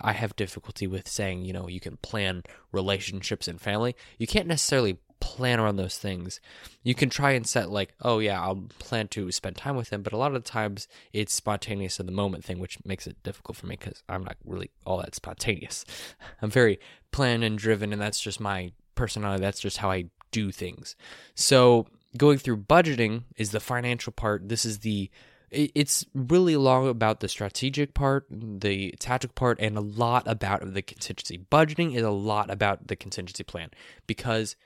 I 0.00 0.12
have 0.12 0.36
difficulty 0.36 0.86
with 0.86 1.08
saying, 1.08 1.44
you 1.44 1.52
know, 1.52 1.68
you 1.68 1.80
can 1.80 1.96
plan 1.98 2.42
relationships 2.72 3.46
and 3.46 3.60
family. 3.60 3.94
You 4.18 4.26
can't 4.26 4.48
necessarily 4.48 4.98
plan 5.20 5.58
around 5.58 5.76
those 5.76 5.96
things. 5.96 6.40
You 6.82 6.94
can 6.94 7.08
try 7.08 7.30
and 7.32 7.46
set 7.46 7.70
like, 7.70 7.94
oh 8.02 8.18
yeah, 8.18 8.40
I'll 8.40 8.66
plan 8.78 9.08
to 9.08 9.32
spend 9.32 9.56
time 9.56 9.76
with 9.76 9.90
them, 9.90 10.02
but 10.02 10.12
a 10.12 10.16
lot 10.16 10.34
of 10.34 10.44
the 10.44 10.48
times 10.48 10.86
it's 11.12 11.32
spontaneous 11.32 11.98
in 11.98 12.06
the 12.06 12.12
moment 12.12 12.44
thing, 12.44 12.58
which 12.58 12.78
makes 12.84 13.06
it 13.06 13.22
difficult 13.22 13.56
for 13.56 13.66
me 13.66 13.76
because 13.80 14.02
I'm 14.08 14.24
not 14.24 14.36
really 14.44 14.70
all 14.84 14.98
that 14.98 15.14
spontaneous. 15.14 15.84
I'm 16.42 16.50
very 16.50 16.78
planned 17.10 17.44
and 17.44 17.58
driven, 17.58 17.92
and 17.92 18.02
that's 18.02 18.20
just 18.20 18.38
my 18.38 18.72
personality. 18.94 19.40
That's 19.40 19.60
just 19.60 19.78
how 19.78 19.90
I 19.90 20.06
do 20.30 20.52
things. 20.52 20.94
So 21.34 21.86
going 22.18 22.38
through 22.38 22.58
budgeting 22.58 23.22
is 23.36 23.50
the 23.50 23.60
financial 23.60 24.12
part. 24.12 24.48
This 24.48 24.64
is 24.64 24.80
the 24.80 25.10
it's 25.50 26.04
really 26.14 26.56
long 26.56 26.88
about 26.88 27.20
the 27.20 27.28
strategic 27.28 27.94
part, 27.94 28.26
the 28.30 28.92
tactical 28.98 29.34
part, 29.34 29.58
and 29.60 29.76
a 29.76 29.80
lot 29.80 30.24
about 30.26 30.74
the 30.74 30.82
contingency. 30.82 31.38
Budgeting 31.50 31.94
is 31.94 32.02
a 32.02 32.10
lot 32.10 32.50
about 32.50 32.88
the 32.88 32.96
contingency 32.96 33.44
plan 33.44 33.70
because 34.06 34.56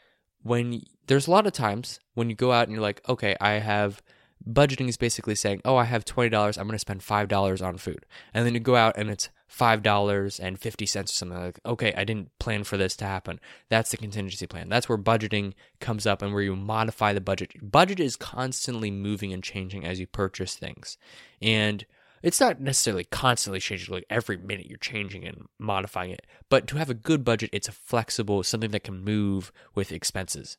when 0.42 0.82
there's 1.06 1.26
a 1.26 1.30
lot 1.30 1.46
of 1.46 1.52
times 1.52 2.00
when 2.14 2.30
you 2.30 2.36
go 2.36 2.52
out 2.52 2.64
and 2.64 2.72
you're 2.72 2.82
like, 2.82 3.00
okay, 3.08 3.36
I 3.40 3.52
have 3.54 4.02
budgeting 4.48 4.88
is 4.88 4.96
basically 4.96 5.34
saying, 5.34 5.60
oh, 5.64 5.76
I 5.76 5.84
have 5.84 6.04
$20, 6.04 6.58
I'm 6.58 6.66
going 6.66 6.72
to 6.72 6.78
spend 6.78 7.00
$5 7.00 7.66
on 7.66 7.76
food. 7.76 8.06
And 8.32 8.46
then 8.46 8.54
you 8.54 8.60
go 8.60 8.76
out 8.76 8.96
and 8.96 9.10
it's 9.10 9.28
$5.50 9.50 11.04
or 11.04 11.06
something 11.06 11.38
like, 11.38 11.60
okay, 11.64 11.92
I 11.94 12.04
didn't 12.04 12.36
plan 12.38 12.64
for 12.64 12.76
this 12.76 12.96
to 12.96 13.04
happen. 13.04 13.40
That's 13.68 13.90
the 13.90 13.96
contingency 13.96 14.46
plan. 14.46 14.68
That's 14.68 14.88
where 14.88 14.98
budgeting 14.98 15.54
comes 15.80 16.06
up 16.06 16.22
and 16.22 16.32
where 16.32 16.42
you 16.42 16.54
modify 16.54 17.12
the 17.12 17.20
budget. 17.20 17.52
Budget 17.62 18.00
is 18.00 18.16
constantly 18.16 18.90
moving 18.90 19.32
and 19.32 19.42
changing 19.42 19.84
as 19.84 19.98
you 19.98 20.06
purchase 20.06 20.54
things. 20.54 20.98
And 21.40 21.86
it's 22.22 22.40
not 22.40 22.60
necessarily 22.60 23.04
constantly 23.04 23.60
changing 23.60 23.94
like 23.94 24.04
every 24.10 24.36
minute 24.36 24.66
you're 24.66 24.78
changing 24.78 25.24
and 25.24 25.46
modifying 25.58 26.10
it 26.10 26.26
but 26.48 26.66
to 26.66 26.76
have 26.76 26.90
a 26.90 26.94
good 26.94 27.24
budget 27.24 27.50
it's 27.52 27.68
a 27.68 27.72
flexible 27.72 28.42
something 28.42 28.70
that 28.70 28.84
can 28.84 29.02
move 29.04 29.52
with 29.74 29.92
expenses 29.92 30.56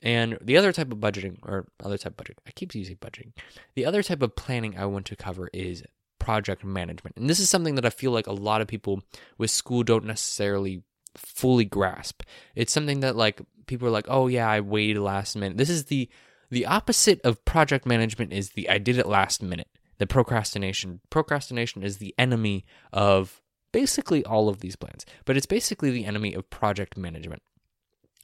and 0.00 0.38
the 0.40 0.56
other 0.56 0.72
type 0.72 0.92
of 0.92 0.98
budgeting 0.98 1.38
or 1.42 1.66
other 1.82 1.98
type 1.98 2.18
of 2.18 2.24
budgeting 2.24 2.38
i 2.46 2.50
keep 2.52 2.74
using 2.74 2.96
budgeting 2.96 3.32
the 3.74 3.84
other 3.84 4.02
type 4.02 4.22
of 4.22 4.36
planning 4.36 4.76
i 4.78 4.84
want 4.84 5.06
to 5.06 5.16
cover 5.16 5.50
is 5.52 5.82
project 6.24 6.64
management 6.64 7.16
and 7.16 7.28
this 7.28 7.40
is 7.40 7.50
something 7.50 7.74
that 7.74 7.86
i 7.86 7.90
feel 7.90 8.10
like 8.10 8.26
a 8.26 8.32
lot 8.32 8.60
of 8.60 8.66
people 8.66 9.02
with 9.38 9.50
school 9.50 9.82
don't 9.82 10.04
necessarily 10.04 10.82
fully 11.16 11.64
grasp 11.64 12.22
it's 12.54 12.72
something 12.72 13.00
that 13.00 13.14
like 13.14 13.40
people 13.66 13.86
are 13.86 13.92
like 13.92 14.06
oh 14.08 14.26
yeah 14.26 14.48
i 14.48 14.60
waited 14.60 15.00
last 15.00 15.36
minute 15.36 15.58
this 15.58 15.70
is 15.70 15.84
the 15.86 16.08
the 16.50 16.66
opposite 16.66 17.20
of 17.24 17.44
project 17.44 17.86
management 17.86 18.32
is 18.32 18.50
the 18.50 18.68
i 18.68 18.78
did 18.78 18.98
it 18.98 19.06
last 19.06 19.42
minute 19.42 19.68
the 19.98 20.06
procrastination. 20.06 21.00
Procrastination 21.10 21.82
is 21.82 21.98
the 21.98 22.14
enemy 22.18 22.64
of 22.92 23.40
basically 23.72 24.24
all 24.24 24.48
of 24.48 24.60
these 24.60 24.76
plans, 24.76 25.04
but 25.24 25.36
it's 25.36 25.46
basically 25.46 25.90
the 25.90 26.04
enemy 26.04 26.34
of 26.34 26.50
project 26.50 26.96
management. 26.96 27.42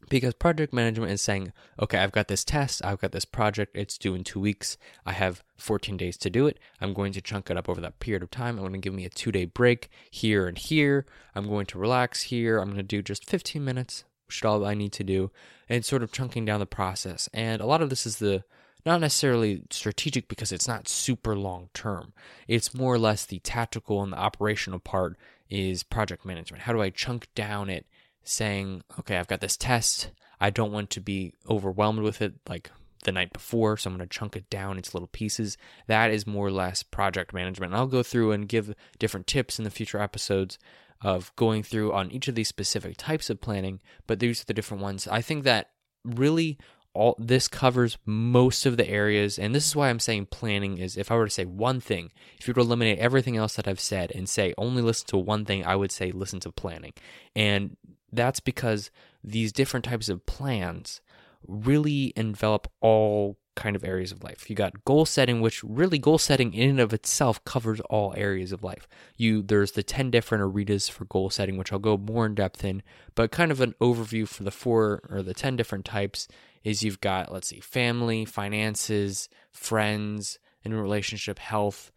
Because 0.09 0.35
project 0.35 0.73
management 0.73 1.12
is 1.12 1.23
saying, 1.23 1.52
okay, 1.80 1.99
I've 1.99 2.12
got 2.12 2.28
this 2.28 2.45
test, 2.45 2.85
I've 2.85 3.00
got 3.00 3.12
this 3.12 3.25
project, 3.25 3.76
it's 3.76 3.97
due 3.97 4.14
in 4.14 4.25
two 4.25 4.40
weeks, 4.40 4.76
I 5.07 5.12
have 5.12 5.45
14 5.57 5.97
days 5.97 6.16
to 6.19 6.30
do 6.30 6.47
it. 6.47 6.59
I'm 6.80 6.95
going 6.95 7.12
to 7.12 7.21
chunk 7.21 7.50
it 7.50 7.57
up 7.57 7.69
over 7.69 7.80
that 7.80 8.00
period 8.00 8.23
of 8.23 8.30
time. 8.30 8.57
I'm 8.57 8.62
going 8.62 8.73
to 8.73 8.78
give 8.78 8.95
me 8.95 9.04
a 9.04 9.11
two 9.11 9.30
day 9.30 9.45
break 9.45 9.88
here 10.11 10.47
and 10.47 10.59
here. 10.59 11.07
I'm 11.35 11.49
going 11.49 11.66
to 11.66 11.78
relax 11.78 12.23
here. 12.23 12.59
I'm 12.59 12.69
going 12.69 12.78
to 12.78 12.83
do 12.83 13.02
just 13.02 13.28
15 13.28 13.64
minutes, 13.64 14.04
which 14.26 14.38
is 14.38 14.45
all 14.45 14.64
I 14.64 14.75
need 14.75 14.92
to 14.92 15.04
do, 15.04 15.30
and 15.69 15.85
sort 15.85 16.02
of 16.02 16.12
chunking 16.12 16.45
down 16.45 16.61
the 16.61 16.66
process. 16.66 17.28
And 17.33 17.61
a 17.61 17.66
lot 17.66 17.83
of 17.83 17.90
this 17.90 18.07
is 18.07 18.19
the 18.19 18.45
not 18.85 19.00
necessarily 19.00 19.62
strategic 19.71 20.28
because 20.28 20.52
it's 20.52 20.69
not 20.69 20.88
super 20.88 21.37
long 21.37 21.69
term. 21.75 22.12
It's 22.49 22.75
more 22.75 22.95
or 22.95 22.99
less 22.99 23.25
the 23.25 23.40
tactical 23.40 24.02
and 24.02 24.12
the 24.12 24.19
operational 24.19 24.78
part 24.78 25.16
is 25.49 25.83
project 25.83 26.25
management. 26.25 26.62
How 26.62 26.73
do 26.73 26.80
I 26.80 26.90
chunk 26.90 27.28
down 27.35 27.69
it 27.69 27.87
saying, 28.25 28.83
okay, 28.99 29.17
I've 29.17 29.29
got 29.29 29.41
this 29.41 29.57
test. 29.57 30.11
I 30.41 30.50
don't 30.50 30.73
want 30.73 30.91
to 30.91 31.00
be 31.00 31.35
overwhelmed 31.49 32.00
with 32.00 32.23
it 32.23 32.35
like 32.49 32.71
the 33.05 33.12
night 33.12 33.33
before, 33.33 33.77
so 33.77 33.89
I'm 33.89 33.97
going 33.97 34.09
to 34.09 34.19
chunk 34.19 34.37
it 34.37 34.49
down 34.50 34.77
into 34.77 34.91
little 34.95 35.09
pieces. 35.09 35.57
That 35.87 36.11
is 36.11 36.27
more 36.27 36.47
or 36.47 36.53
less 36.53 36.83
project 36.83 37.33
management. 37.33 37.73
And 37.73 37.81
I'll 37.81 37.87
go 37.87 38.03
through 38.03 38.33
and 38.33 38.49
give 38.49 38.75
different 38.99 39.27
tips 39.27 39.59
in 39.59 39.65
the 39.65 39.71
future 39.71 40.00
episodes 40.00 40.59
of 41.03 41.35
going 41.37 41.62
through 41.62 41.93
on 41.93 42.11
each 42.11 42.29
of 42.29 42.35
these 42.35 42.49
specific 42.49 42.97
types 42.97 43.31
of 43.31 43.41
planning, 43.41 43.81
but 44.07 44.19
these 44.19 44.43
are 44.43 44.47
the 44.47 44.55
different 44.55 44.83
ones. 44.83 45.09
I 45.09 45.23
think 45.23 45.45
that 45.45 45.71
really 46.05 46.59
all 46.93 47.15
this 47.19 47.49
covers 47.49 47.99
most 48.05 48.67
of 48.67 48.77
the 48.77 48.89
areas 48.89 49.39
and 49.39 49.55
this 49.55 49.67
is 49.67 49.77
why 49.77 49.89
i'm 49.89 50.00
saying 50.00 50.27
planning 50.27 50.79
is 50.79 50.97
if 50.97 51.11
i 51.11 51.15
were 51.15 51.27
to 51.27 51.31
say 51.31 51.45
one 51.45 51.81
thing 51.81 52.11
if 52.39 52.49
you 52.49 52.50
were 52.50 52.57
to 52.57 52.67
eliminate 52.67 52.99
everything 52.99 53.37
else 53.37 53.55
that 53.55 53.69
i've 53.69 53.79
said 53.79 54.11
and 54.12 54.29
say 54.29 54.53
only 54.59 54.83
listen 54.83 55.07
to 55.07 55.17
one 55.17 55.45
thing 55.45 55.65
i 55.65 55.77
would 55.77 55.93
say 55.93 56.11
listen 56.11 56.41
to 56.41 56.50
planning 56.50 56.93
and 57.37 57.77
that's 58.12 58.40
because 58.40 58.90
these 59.23 59.52
different 59.52 59.85
types 59.85 60.09
of 60.09 60.26
plans 60.26 61.00
really 61.47 62.12
envelop 62.17 62.71
all 62.81 63.38
kind 63.57 63.76
of 63.76 63.85
areas 63.85 64.12
of 64.12 64.23
life. 64.23 64.49
You 64.49 64.57
got 64.57 64.85
goal 64.85 65.05
setting, 65.05 65.40
which 65.40 65.62
really 65.62 65.99
goal 65.99 66.19
setting 66.19 66.55
in 66.55 66.71
and 66.71 66.81
of 66.81 66.93
itself 66.93 67.45
covers 67.45 67.81
all 67.81 68.14
areas 68.17 68.52
of 68.52 68.62
life. 68.62 68.88
You 69.17 69.43
there's 69.43 69.73
the 69.73 69.83
10 69.83 70.11
different 70.11 70.43
arenas 70.43 70.88
for 70.88 71.05
goal 71.05 71.31
setting, 71.31 71.57
which 71.57 71.73
I'll 71.73 71.79
go 71.79 71.97
more 71.97 72.26
in 72.26 72.35
depth 72.35 72.64
in, 72.64 72.83
but 73.14 73.31
kind 73.31 73.50
of 73.50 73.61
an 73.61 73.75
overview 73.81 74.26
for 74.26 74.45
the 74.45 74.50
four 74.50 75.02
or 75.11 75.23
the 75.23 75.35
10 75.35 75.57
different 75.57 75.85
types 75.85 76.29
is 76.64 76.83
you've 76.83 77.00
got, 77.00 77.33
let's 77.33 77.49
see, 77.49 77.61
family, 77.61 78.25
finances, 78.25 79.29
friends, 79.52 80.38
and 80.64 80.79
relationship 80.79 81.38
health. 81.38 81.90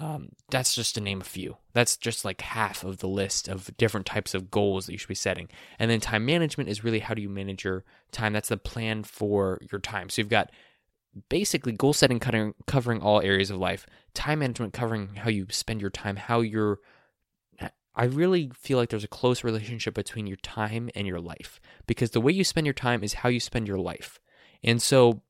Um, 0.00 0.30
that's 0.50 0.74
just 0.74 0.94
to 0.94 1.00
name 1.00 1.20
a 1.20 1.24
few. 1.24 1.56
That's 1.72 1.96
just 1.96 2.24
like 2.24 2.40
half 2.40 2.84
of 2.84 2.98
the 2.98 3.08
list 3.08 3.48
of 3.48 3.76
different 3.76 4.06
types 4.06 4.32
of 4.32 4.50
goals 4.50 4.86
that 4.86 4.92
you 4.92 4.98
should 4.98 5.08
be 5.08 5.14
setting. 5.14 5.48
And 5.78 5.90
then 5.90 6.00
time 6.00 6.24
management 6.24 6.70
is 6.70 6.84
really 6.84 7.00
how 7.00 7.14
do 7.14 7.22
you 7.22 7.28
manage 7.28 7.64
your 7.64 7.84
time? 8.12 8.32
That's 8.32 8.48
the 8.48 8.56
plan 8.56 9.02
for 9.02 9.58
your 9.72 9.80
time. 9.80 10.08
So 10.08 10.22
you've 10.22 10.28
got 10.28 10.50
basically 11.28 11.72
goal 11.72 11.92
setting 11.92 12.20
covering, 12.20 12.54
covering 12.66 13.02
all 13.02 13.20
areas 13.20 13.50
of 13.50 13.58
life, 13.58 13.86
time 14.14 14.38
management 14.38 14.72
covering 14.72 15.16
how 15.16 15.30
you 15.30 15.46
spend 15.50 15.80
your 15.80 15.90
time, 15.90 16.16
how 16.16 16.40
you're 16.40 16.78
I 17.98 18.04
really 18.04 18.52
feel 18.54 18.78
like 18.78 18.90
there's 18.90 19.02
a 19.02 19.08
close 19.08 19.42
relationship 19.42 19.92
between 19.92 20.28
your 20.28 20.36
time 20.36 20.88
and 20.94 21.04
your 21.04 21.20
life 21.20 21.60
because 21.88 22.12
the 22.12 22.20
way 22.20 22.30
you 22.30 22.44
spend 22.44 22.64
your 22.64 22.74
time 22.74 23.02
is 23.02 23.12
how 23.14 23.28
you 23.28 23.40
spend 23.40 23.66
your 23.66 23.80
life. 23.80 24.20
And 24.62 24.80
so 24.80 25.22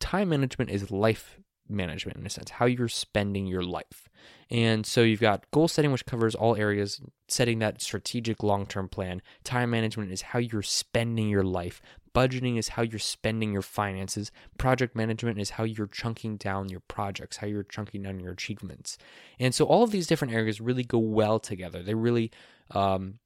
time 0.00 0.30
management 0.30 0.70
is 0.70 0.90
life 0.90 1.38
management 1.68 2.18
in 2.18 2.26
a 2.26 2.30
sense, 2.30 2.50
how 2.50 2.66
you're 2.66 2.88
spending 2.88 3.46
your 3.46 3.62
life. 3.62 4.08
And 4.50 4.86
so 4.86 5.02
you've 5.02 5.20
got 5.20 5.50
goal 5.50 5.68
setting, 5.68 5.92
which 5.92 6.06
covers 6.06 6.34
all 6.34 6.56
areas, 6.56 7.00
setting 7.28 7.58
that 7.60 7.82
strategic 7.82 8.42
long 8.42 8.66
term 8.66 8.88
plan. 8.88 9.22
Time 9.44 9.70
management 9.70 10.12
is 10.12 10.22
how 10.22 10.38
you're 10.38 10.62
spending 10.62 11.28
your 11.28 11.42
life, 11.42 11.80
budgeting 12.14 12.56
is 12.56 12.68
how 12.68 12.82
you're 12.82 12.98
spending 12.98 13.52
your 13.52 13.62
finances. 13.62 14.32
Project 14.56 14.96
management 14.96 15.38
is 15.38 15.50
how 15.50 15.64
you're 15.64 15.86
chunking 15.86 16.36
down 16.36 16.68
your 16.68 16.80
projects, 16.80 17.36
how 17.36 17.46
you're 17.46 17.62
chunking 17.62 18.02
down 18.02 18.20
your 18.20 18.32
achievements. 18.32 18.96
And 19.38 19.54
so 19.54 19.66
all 19.66 19.82
of 19.82 19.90
these 19.90 20.06
different 20.06 20.32
areas 20.32 20.60
really 20.60 20.84
go 20.84 20.98
well 20.98 21.38
together. 21.38 21.82
They 21.82 21.94
really 21.94 22.30
um, 22.70 23.18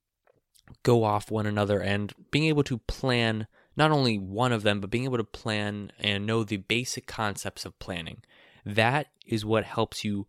go 0.82 1.04
off 1.04 1.30
one 1.30 1.46
another 1.46 1.80
and 1.80 2.12
being 2.30 2.46
able 2.46 2.64
to 2.64 2.78
plan 2.78 3.46
not 3.80 3.90
only 3.90 4.18
one 4.18 4.52
of 4.52 4.62
them, 4.62 4.78
but 4.78 4.90
being 4.90 5.04
able 5.04 5.16
to 5.16 5.24
plan 5.24 5.90
and 5.98 6.26
know 6.26 6.44
the 6.44 6.58
basic 6.58 7.06
concepts 7.06 7.64
of 7.64 7.78
planning. 7.78 8.22
That 8.62 9.06
is 9.26 9.42
what 9.42 9.64
helps 9.64 10.04
you 10.04 10.26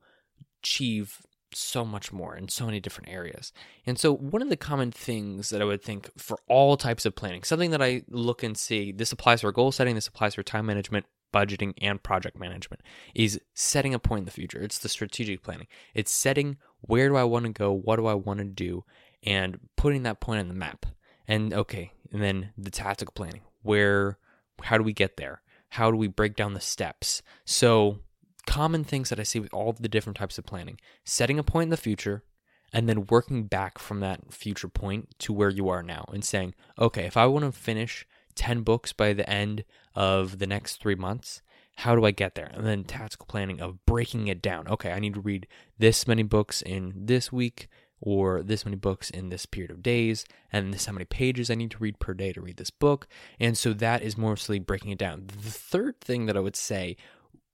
achieve 0.62 1.18
so 1.54 1.84
much 1.84 2.14
more 2.14 2.34
in 2.38 2.48
so 2.48 2.66
many 2.66 2.80
different 2.80 3.10
areas. 3.10 3.52
And 3.86 4.00
so, 4.00 4.16
one 4.16 4.42
of 4.42 4.48
the 4.48 4.56
common 4.56 4.90
things 4.90 5.50
that 5.50 5.62
I 5.62 5.66
would 5.66 5.84
think 5.84 6.10
for 6.18 6.38
all 6.48 6.78
types 6.78 7.06
of 7.06 7.14
planning, 7.14 7.44
something 7.44 7.72
that 7.72 7.82
I 7.82 8.04
look 8.08 8.42
and 8.42 8.56
see, 8.58 8.94
this 8.94 9.12
applies 9.12 9.42
for 9.42 9.52
goal 9.52 9.74
setting, 9.74 9.96
this 9.96 10.08
applies 10.08 10.36
for 10.36 10.44
time 10.44 10.66
management, 10.66 11.06
budgeting, 11.34 11.74
and 11.82 12.02
project 12.02 12.40
management, 12.40 12.82
is 13.14 13.42
setting 13.54 13.94
a 13.94 14.00
point 14.00 14.20
in 14.20 14.26
the 14.26 14.32
future. 14.32 14.62
It's 14.62 14.80
the 14.80 14.88
strategic 14.88 15.44
planning. 15.44 15.68
It's 15.94 16.14
setting 16.14 16.56
where 16.80 17.10
do 17.10 17.18
I 17.18 17.26
want 17.26 17.48
to 17.48 17.52
go, 17.52 17.74
what 17.74 17.98
do 17.98 18.06
I 18.06 18.14
want 18.14 18.40
to 18.40 18.46
do, 18.46 18.86
and 19.24 19.60
putting 19.76 20.04
that 20.04 20.22
point 20.22 20.40
on 20.40 20.48
the 20.48 20.54
map. 20.54 20.86
And 21.32 21.54
okay, 21.54 21.94
and 22.12 22.22
then 22.22 22.50
the 22.58 22.70
tactical 22.70 23.14
planning. 23.14 23.40
Where, 23.62 24.18
how 24.64 24.78
do 24.78 24.84
we 24.84 24.92
get 24.92 25.16
there? 25.16 25.42
How 25.70 25.90
do 25.90 25.96
we 25.96 26.08
break 26.08 26.36
down 26.36 26.54
the 26.54 26.60
steps? 26.60 27.22
So, 27.46 28.00
common 28.46 28.84
things 28.84 29.08
that 29.08 29.20
I 29.20 29.24
see 29.24 29.40
with 29.40 29.54
all 29.54 29.72
the 29.72 29.88
different 29.88 30.18
types 30.18 30.38
of 30.38 30.46
planning 30.46 30.78
setting 31.06 31.40
a 31.40 31.44
point 31.44 31.68
in 31.68 31.70
the 31.70 31.78
future 31.78 32.26
and 32.74 32.90
then 32.90 33.06
working 33.06 33.46
back 33.46 33.78
from 33.78 34.02
that 34.02 34.34
future 34.34 34.68
point 34.68 35.18
to 35.20 35.32
where 35.32 35.50
you 35.50 35.70
are 35.70 35.82
now 35.82 36.04
and 36.12 36.26
saying, 36.26 36.54
okay, 36.78 37.06
if 37.06 37.16
I 37.16 37.28
want 37.28 37.46
to 37.46 37.54
finish 37.54 38.06
10 38.36 38.64
books 38.64 38.92
by 38.92 39.14
the 39.14 39.30
end 39.30 39.64
of 39.96 40.40
the 40.40 40.48
next 40.48 40.82
three 40.82 40.96
months, 40.96 41.42
how 41.78 41.96
do 41.96 42.04
I 42.06 42.12
get 42.12 42.36
there? 42.36 42.52
And 42.54 42.66
then 42.66 42.84
tactical 42.84 43.26
planning 43.26 43.62
of 43.62 43.86
breaking 43.86 44.28
it 44.28 44.42
down. 44.42 44.68
Okay, 44.68 44.92
I 44.92 45.00
need 45.00 45.14
to 45.14 45.22
read 45.22 45.48
this 45.80 46.06
many 46.06 46.24
books 46.24 46.62
in 46.62 46.92
this 46.94 47.32
week 47.32 47.70
or 48.02 48.42
this 48.42 48.66
many 48.66 48.76
books 48.76 49.10
in 49.10 49.30
this 49.30 49.46
period 49.46 49.72
of 49.72 49.84
days, 49.84 50.26
and 50.52 50.74
this 50.74 50.86
how 50.86 50.94
many 50.94 51.06
pages 51.06 51.50
I 51.50 51.56
need 51.56 51.72
to 51.72 51.78
read 51.78 52.00
per 52.00 52.14
day 52.14 52.34
to 52.34 52.42
read 52.42 52.58
this 52.58 52.72
book. 52.72 53.08
And 53.40 53.58
so 53.58 53.74
that 53.74 54.02
is 54.02 54.18
mostly 54.18 54.60
breaking 54.60 54.92
it 54.92 54.98
down. 54.98 55.28
The 55.28 55.52
third 55.52 56.02
thing 56.02 56.26
that 56.26 56.36
I 56.36 56.42
would 56.42 56.56
say 56.56 56.98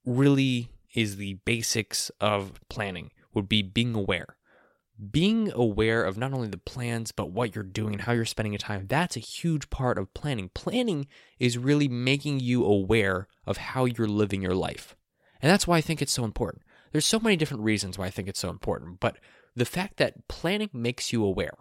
really 0.06 0.70
is 0.96 1.18
the 1.18 1.36
basics 1.46 2.10
of 2.22 2.60
planning 2.70 3.12
would 3.34 3.50
be 3.50 3.62
being 3.62 3.94
aware 3.94 4.38
being 5.12 5.52
aware 5.52 6.04
of 6.04 6.18
not 6.18 6.34
only 6.34 6.48
the 6.48 6.58
plans 6.58 7.12
but 7.12 7.30
what 7.30 7.54
you're 7.54 7.64
doing 7.64 7.94
and 7.94 8.02
how 8.02 8.12
you're 8.14 8.26
spending 8.26 8.54
your 8.54 8.58
time 8.58 8.86
that's 8.88 9.16
a 9.16 9.20
huge 9.20 9.70
part 9.70 9.98
of 9.98 10.14
planning 10.14 10.50
planning 10.56 11.08
is 11.40 11.58
really 11.58 11.88
making 11.88 12.40
you 12.40 12.66
aware 12.66 13.28
of 13.46 13.58
how 13.58 13.86
you're 13.86 14.08
living 14.08 14.42
your 14.42 14.56
life 14.56 14.96
and 15.42 15.52
that's 15.52 15.68
why 15.68 15.78
i 15.78 15.82
think 15.82 16.02
it's 16.02 16.14
so 16.14 16.24
important 16.24 16.64
there's 16.92 17.06
so 17.06 17.20
many 17.20 17.36
different 17.36 17.64
reasons 17.64 17.98
why 17.98 18.06
i 18.06 18.10
think 18.10 18.28
it's 18.28 18.40
so 18.40 18.50
important 18.50 19.00
but 19.00 19.18
the 19.58 19.66
fact 19.66 19.98
that 19.98 20.28
planning 20.28 20.70
makes 20.74 21.12
you 21.12 21.24
aware 21.24 21.54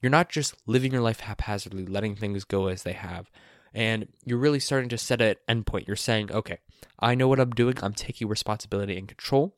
you're 0.00 0.10
not 0.10 0.28
just 0.28 0.54
living 0.66 0.92
your 0.92 1.02
life 1.02 1.20
haphazardly 1.20 1.86
letting 1.86 2.14
things 2.14 2.44
go 2.44 2.68
as 2.68 2.82
they 2.82 2.92
have 2.92 3.30
and 3.74 4.08
you're 4.24 4.38
really 4.38 4.60
starting 4.60 4.88
to 4.88 4.98
set 4.98 5.20
an 5.20 5.36
endpoint. 5.48 5.86
You're 5.86 5.96
saying, 5.96 6.32
okay, 6.32 6.58
I 6.98 7.14
know 7.14 7.28
what 7.28 7.40
I'm 7.40 7.50
doing. 7.50 7.76
I'm 7.82 7.94
taking 7.94 8.28
responsibility 8.28 8.96
and 8.96 9.08
control. 9.08 9.54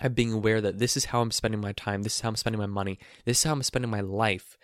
I'm 0.00 0.12
being 0.12 0.32
aware 0.32 0.60
that 0.60 0.78
this 0.78 0.96
is 0.96 1.06
how 1.06 1.20
I'm 1.20 1.30
spending 1.30 1.60
my 1.60 1.72
time. 1.72 2.02
This 2.02 2.16
is 2.16 2.20
how 2.20 2.28
I'm 2.28 2.36
spending 2.36 2.60
my 2.60 2.66
money. 2.66 2.98
This 3.24 3.38
is 3.38 3.44
how 3.44 3.52
I'm 3.52 3.62
spending 3.62 3.90
my 3.90 4.00
life 4.00 4.56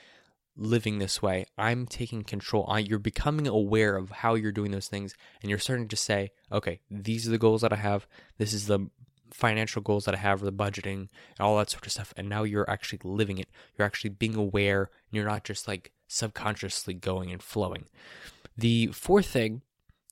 living 0.56 0.98
this 0.98 1.20
way. 1.20 1.46
I'm 1.58 1.86
taking 1.86 2.22
control. 2.22 2.78
You're 2.78 2.98
becoming 2.98 3.48
aware 3.48 3.96
of 3.96 4.10
how 4.10 4.34
you're 4.34 4.52
doing 4.52 4.70
those 4.70 4.88
things. 4.88 5.14
And 5.42 5.50
you're 5.50 5.58
starting 5.58 5.88
to 5.88 5.96
say, 5.96 6.30
okay, 6.52 6.80
these 6.90 7.26
are 7.26 7.32
the 7.32 7.38
goals 7.38 7.62
that 7.62 7.72
I 7.72 7.76
have. 7.76 8.06
This 8.38 8.52
is 8.52 8.66
the 8.66 8.88
financial 9.34 9.82
goals 9.82 10.04
that 10.04 10.14
I 10.14 10.18
have, 10.18 10.40
or 10.40 10.44
the 10.44 10.52
budgeting, 10.52 11.08
and 11.36 11.40
all 11.40 11.58
that 11.58 11.68
sort 11.68 11.84
of 11.86 11.92
stuff. 11.92 12.14
And 12.16 12.28
now 12.28 12.44
you're 12.44 12.70
actually 12.70 13.00
living 13.02 13.38
it. 13.38 13.48
You're 13.76 13.87
actually 13.87 14.11
being 14.11 14.37
aware. 14.37 14.82
And 14.82 15.16
you're 15.16 15.26
not 15.26 15.42
just 15.42 15.66
like 15.66 15.90
subconsciously 16.06 16.94
going 16.94 17.32
and 17.32 17.42
flowing. 17.42 17.87
The 18.56 18.87
fourth 18.88 19.26
thing 19.26 19.62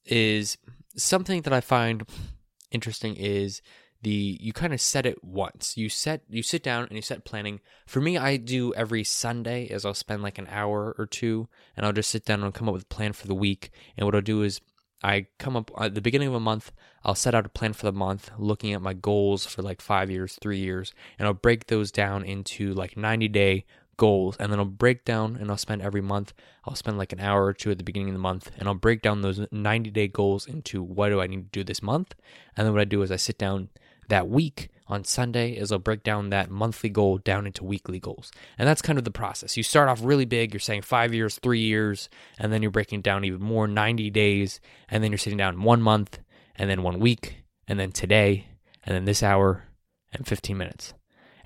is 0.05 0.59
something 0.97 1.43
that 1.43 1.53
I 1.53 1.61
find 1.61 2.05
interesting 2.73 3.15
is 3.15 3.63
the 4.03 4.37
you 4.41 4.53
kind 4.53 4.73
of 4.73 4.81
set 4.81 5.07
it 5.07 5.23
once. 5.23 5.77
You 5.77 5.89
set 5.89 6.23
you 6.29 6.43
sit 6.43 6.65
down 6.65 6.85
and 6.85 6.97
you 6.97 7.03
set 7.03 7.25
planning. 7.25 7.61
For 7.87 8.01
me, 8.01 8.19
I 8.19 8.37
do 8.37 8.75
every 8.75 9.05
Sunday 9.05 9.69
as 9.69 9.85
I'll 9.85 9.95
spend 9.95 10.25
like 10.25 10.39
an 10.39 10.49
hour 10.51 10.97
or 10.99 11.07
two 11.07 11.49
and 11.77 11.87
I'll 11.87 11.93
just 11.93 12.11
sit 12.11 12.25
down 12.25 12.43
and 12.43 12.53
come 12.53 12.69
up 12.69 12.75
with 12.75 12.83
a 12.83 12.87
plan 12.87 13.13
for 13.13 13.29
the 13.29 13.37
week. 13.37 13.71
And 13.97 14.05
what 14.05 14.17
I'll 14.17 14.21
do 14.21 14.43
is 14.43 14.61
I 15.03 15.27
come 15.39 15.57
up 15.57 15.71
at 15.79 15.95
the 15.95 16.01
beginning 16.01 16.29
of 16.29 16.35
a 16.35 16.41
month, 16.41 16.73
I'll 17.05 17.15
set 17.15 17.35
out 17.35 17.47
a 17.47 17.49
plan 17.49 17.73
for 17.73 17.87
the 17.87 17.93
month, 17.93 18.31
looking 18.39 18.73
at 18.73 18.83
my 18.83 18.93
goals 18.93 19.47
for 19.47 19.63
like 19.63 19.81
five 19.81 20.11
years, 20.11 20.39
three 20.41 20.59
years, 20.59 20.93
and 21.19 21.27
I'll 21.27 21.35
break 21.35 21.67
those 21.67 21.91
down 21.91 22.25
into 22.25 22.73
like 22.73 22.97
90 22.97 23.29
day 23.29 23.65
goals 23.97 24.37
and 24.39 24.51
then 24.51 24.59
I'll 24.59 24.65
break 24.65 25.05
down 25.05 25.37
and 25.37 25.51
I'll 25.51 25.57
spend 25.57 25.83
every 25.83 26.01
month 26.01 26.33
I'll 26.65 26.75
spend 26.75 26.99
like 26.99 27.13
an 27.13 27.21
hour 27.21 27.45
or 27.45 27.53
two 27.53 27.71
at 27.71 27.79
the 27.79 27.85
beginning 27.85 28.09
of 28.09 28.15
the 28.15 28.21
month 28.21 28.51
and 28.59 28.67
I'll 28.67 28.75
break 28.75 29.03
down 29.03 29.21
those 29.21 29.41
90 29.53 29.91
day 29.91 30.09
goals 30.09 30.47
into 30.47 30.83
what 30.83 31.11
do 31.11 31.21
I 31.21 31.27
need 31.27 31.53
to 31.53 31.61
do 31.61 31.63
this 31.63 31.83
month 31.83 32.15
and 32.57 32.67
then 32.67 32.73
what 32.73 32.81
I 32.81 32.85
do 32.85 33.03
is 33.03 33.13
I 33.13 33.17
sit 33.17 33.39
down 33.39 33.69
that 34.09 34.29
week 34.29 34.71
on 34.87 35.05
Sunday 35.05 35.53
is 35.53 35.73
I'll 35.73 35.79
break 35.79 36.03
down 36.03 36.31
that 36.31 36.51
monthly 36.51 36.91
goal 36.91 37.19
down 37.19 37.47
into 37.47 37.65
weekly 37.65 37.99
goals. 37.99 38.31
And 38.59 38.69
that's 38.69 38.83
kind 38.83 38.99
of 38.99 39.05
the 39.05 39.11
process. 39.11 39.57
You 39.57 39.63
start 39.63 39.89
off 39.89 40.01
really 40.03 40.25
big, 40.25 40.53
you're 40.53 40.61
saying 40.61 40.83
5 40.83 41.15
years, 41.15 41.39
3 41.39 41.61
years, 41.61 42.09
and 42.39 42.53
then 42.53 42.63
you're 42.63 42.71
breaking 42.71 43.03
down 43.03 43.25
even 43.25 43.43
more 43.43 43.67
90 43.67 44.11
days 44.11 44.61
and 44.89 45.03
then 45.03 45.11
you're 45.11 45.19
sitting 45.19 45.39
down 45.39 45.63
1 45.63 45.83
month 45.83 46.19
and 46.57 46.69
then 46.69 46.83
1 46.83 46.99
week 46.99 47.45
and 47.69 47.79
then 47.79 47.93
today 47.93 48.47
and 48.85 48.95
then 48.95 49.05
this 49.05 49.23
hour 49.23 49.65
and 50.13 50.27
15 50.27 50.57
minutes. 50.57 50.95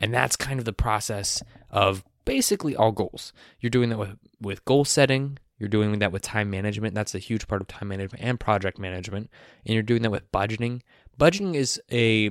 And 0.00 0.12
that's 0.12 0.36
kind 0.36 0.58
of 0.58 0.64
the 0.64 0.72
process 0.72 1.42
of 1.70 2.04
basically 2.24 2.76
all 2.76 2.92
goals. 2.92 3.32
You're 3.60 3.70
doing 3.70 3.88
that 3.90 3.98
with, 3.98 4.16
with 4.40 4.64
goal 4.64 4.84
setting, 4.84 5.38
you're 5.58 5.68
doing 5.68 5.98
that 6.00 6.12
with 6.12 6.22
time 6.22 6.50
management. 6.50 6.94
That's 6.94 7.14
a 7.14 7.18
huge 7.18 7.48
part 7.48 7.62
of 7.62 7.68
time 7.68 7.88
management 7.88 8.22
and 8.22 8.38
project 8.38 8.78
management. 8.78 9.30
And 9.64 9.74
you're 9.74 9.82
doing 9.82 10.02
that 10.02 10.10
with 10.10 10.30
budgeting. 10.30 10.82
Budgeting 11.18 11.54
is 11.54 11.80
a 11.90 12.30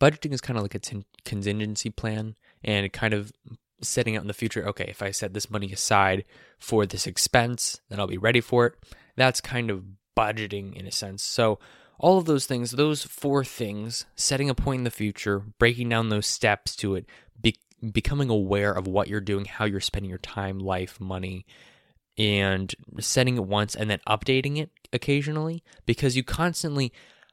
budgeting 0.00 0.32
is 0.32 0.40
kind 0.40 0.56
of 0.56 0.62
like 0.62 0.74
a 0.74 0.78
t- 0.78 1.04
contingency 1.24 1.90
plan 1.90 2.34
and 2.64 2.92
kind 2.92 3.14
of 3.14 3.32
setting 3.80 4.16
out 4.16 4.22
in 4.22 4.28
the 4.28 4.34
future 4.34 4.66
okay 4.66 4.86
if 4.88 5.02
i 5.02 5.10
set 5.12 5.34
this 5.34 5.50
money 5.50 5.72
aside 5.72 6.24
for 6.58 6.84
this 6.84 7.06
expense 7.06 7.80
then 7.88 8.00
i'll 8.00 8.08
be 8.08 8.18
ready 8.18 8.40
for 8.40 8.66
it. 8.66 8.74
That's 9.16 9.40
kind 9.40 9.68
of 9.68 9.84
budgeting 10.18 10.74
in 10.74 10.86
a 10.86 10.92
sense. 10.92 11.22
So 11.22 11.58
all 11.98 12.18
of 12.18 12.24
those 12.24 12.46
things 12.46 12.72
those 12.72 13.02
four 13.02 13.44
things 13.44 14.06
setting 14.14 14.48
a 14.48 14.54
point 14.54 14.80
in 14.80 14.84
the 14.84 14.90
future 14.90 15.40
breaking 15.58 15.88
down 15.88 16.08
those 16.08 16.26
steps 16.26 16.76
to 16.76 16.94
it 16.94 17.06
be- 17.40 17.58
becoming 17.92 18.30
aware 18.30 18.72
of 18.72 18.86
what 18.86 19.08
you're 19.08 19.20
doing, 19.20 19.44
how 19.44 19.64
you're 19.64 19.80
spending 19.80 20.08
your 20.08 20.18
time, 20.18 20.58
life, 20.60 21.00
money, 21.00 21.44
and 22.16 22.74
setting 23.00 23.36
it 23.36 23.44
once 23.44 23.74
and 23.74 23.90
then 23.90 24.00
updating 24.08 24.58
it 24.58 24.70
occasionally 24.92 25.62
because 25.86 26.16
you 26.16 26.22
constantly 26.22 26.92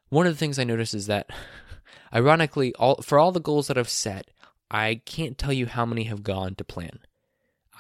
one 0.10 0.28
of 0.28 0.34
the 0.34 0.38
things 0.40 0.60
I 0.60 0.64
notice 0.64 0.94
is 0.94 1.08
that 1.08 1.30
ironically 2.16 2.74
all 2.76 3.02
for 3.02 3.20
all 3.20 3.32
the 3.32 3.40
goals 3.40 3.68
that 3.68 3.78
I've 3.78 3.90
set, 3.90 4.32
I 4.72 5.02
can't 5.06 5.38
tell 5.38 5.54
you 5.54 5.66
how 5.66 5.86
many 5.86 6.04
have 6.06 6.24
gone 6.24 6.56
to 6.56 6.64
plan. 6.64 7.00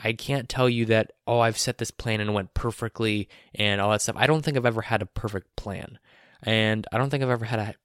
I 0.03 0.13
can't 0.13 0.49
tell 0.49 0.69
you 0.69 0.85
that 0.87 1.11
oh 1.25 1.39
I've 1.39 1.57
set 1.57 1.77
this 1.77 1.91
plan 1.91 2.19
and 2.19 2.29
it 2.29 2.33
went 2.33 2.53
perfectly 2.53 3.29
and 3.53 3.79
all 3.79 3.91
that 3.91 4.01
stuff. 4.01 4.17
I 4.17 4.27
don't 4.27 4.43
think 4.43 4.57
I've 4.57 4.65
ever 4.65 4.81
had 4.81 5.01
a 5.01 5.07
perfect 5.07 5.55
plan. 5.55 5.99
And 6.43 6.85
I 6.91 6.97
don't 6.97 7.09
think 7.09 7.23
I've 7.23 7.29
ever 7.29 7.45
had 7.45 7.59
a 7.59 7.75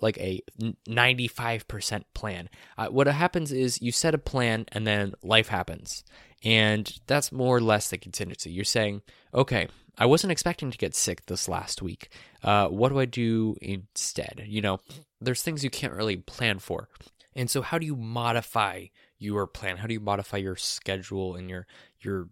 like 0.00 0.18
a 0.18 0.42
95% 0.60 2.04
plan. 2.12 2.50
Uh, 2.76 2.88
what 2.88 3.06
happens 3.06 3.52
is 3.52 3.80
you 3.80 3.92
set 3.92 4.14
a 4.14 4.18
plan 4.18 4.66
and 4.72 4.86
then 4.86 5.14
life 5.22 5.48
happens. 5.48 6.04
And 6.42 6.92
that's 7.06 7.32
more 7.32 7.56
or 7.56 7.60
less 7.60 7.88
the 7.88 7.96
contingency. 7.96 8.50
You're 8.50 8.64
saying, 8.64 9.02
okay, 9.32 9.68
I 9.96 10.06
wasn't 10.06 10.32
expecting 10.32 10.70
to 10.70 10.78
get 10.78 10.94
sick 10.94 11.24
this 11.26 11.48
last 11.48 11.80
week. 11.80 12.10
Uh, 12.42 12.68
what 12.68 12.90
do 12.90 12.98
I 12.98 13.06
do 13.06 13.56
instead? 13.62 14.44
You 14.46 14.60
know, 14.60 14.80
there's 15.24 15.42
things 15.42 15.64
you 15.64 15.70
can't 15.70 15.92
really 15.92 16.16
plan 16.16 16.58
for. 16.58 16.88
And 17.34 17.50
so, 17.50 17.62
how 17.62 17.78
do 17.78 17.86
you 17.86 17.96
modify 17.96 18.86
your 19.18 19.46
plan? 19.46 19.78
How 19.78 19.86
do 19.86 19.94
you 19.94 20.00
modify 20.00 20.36
your 20.36 20.56
schedule 20.56 21.34
and 21.34 21.50
your 21.50 21.66
your 22.00 22.28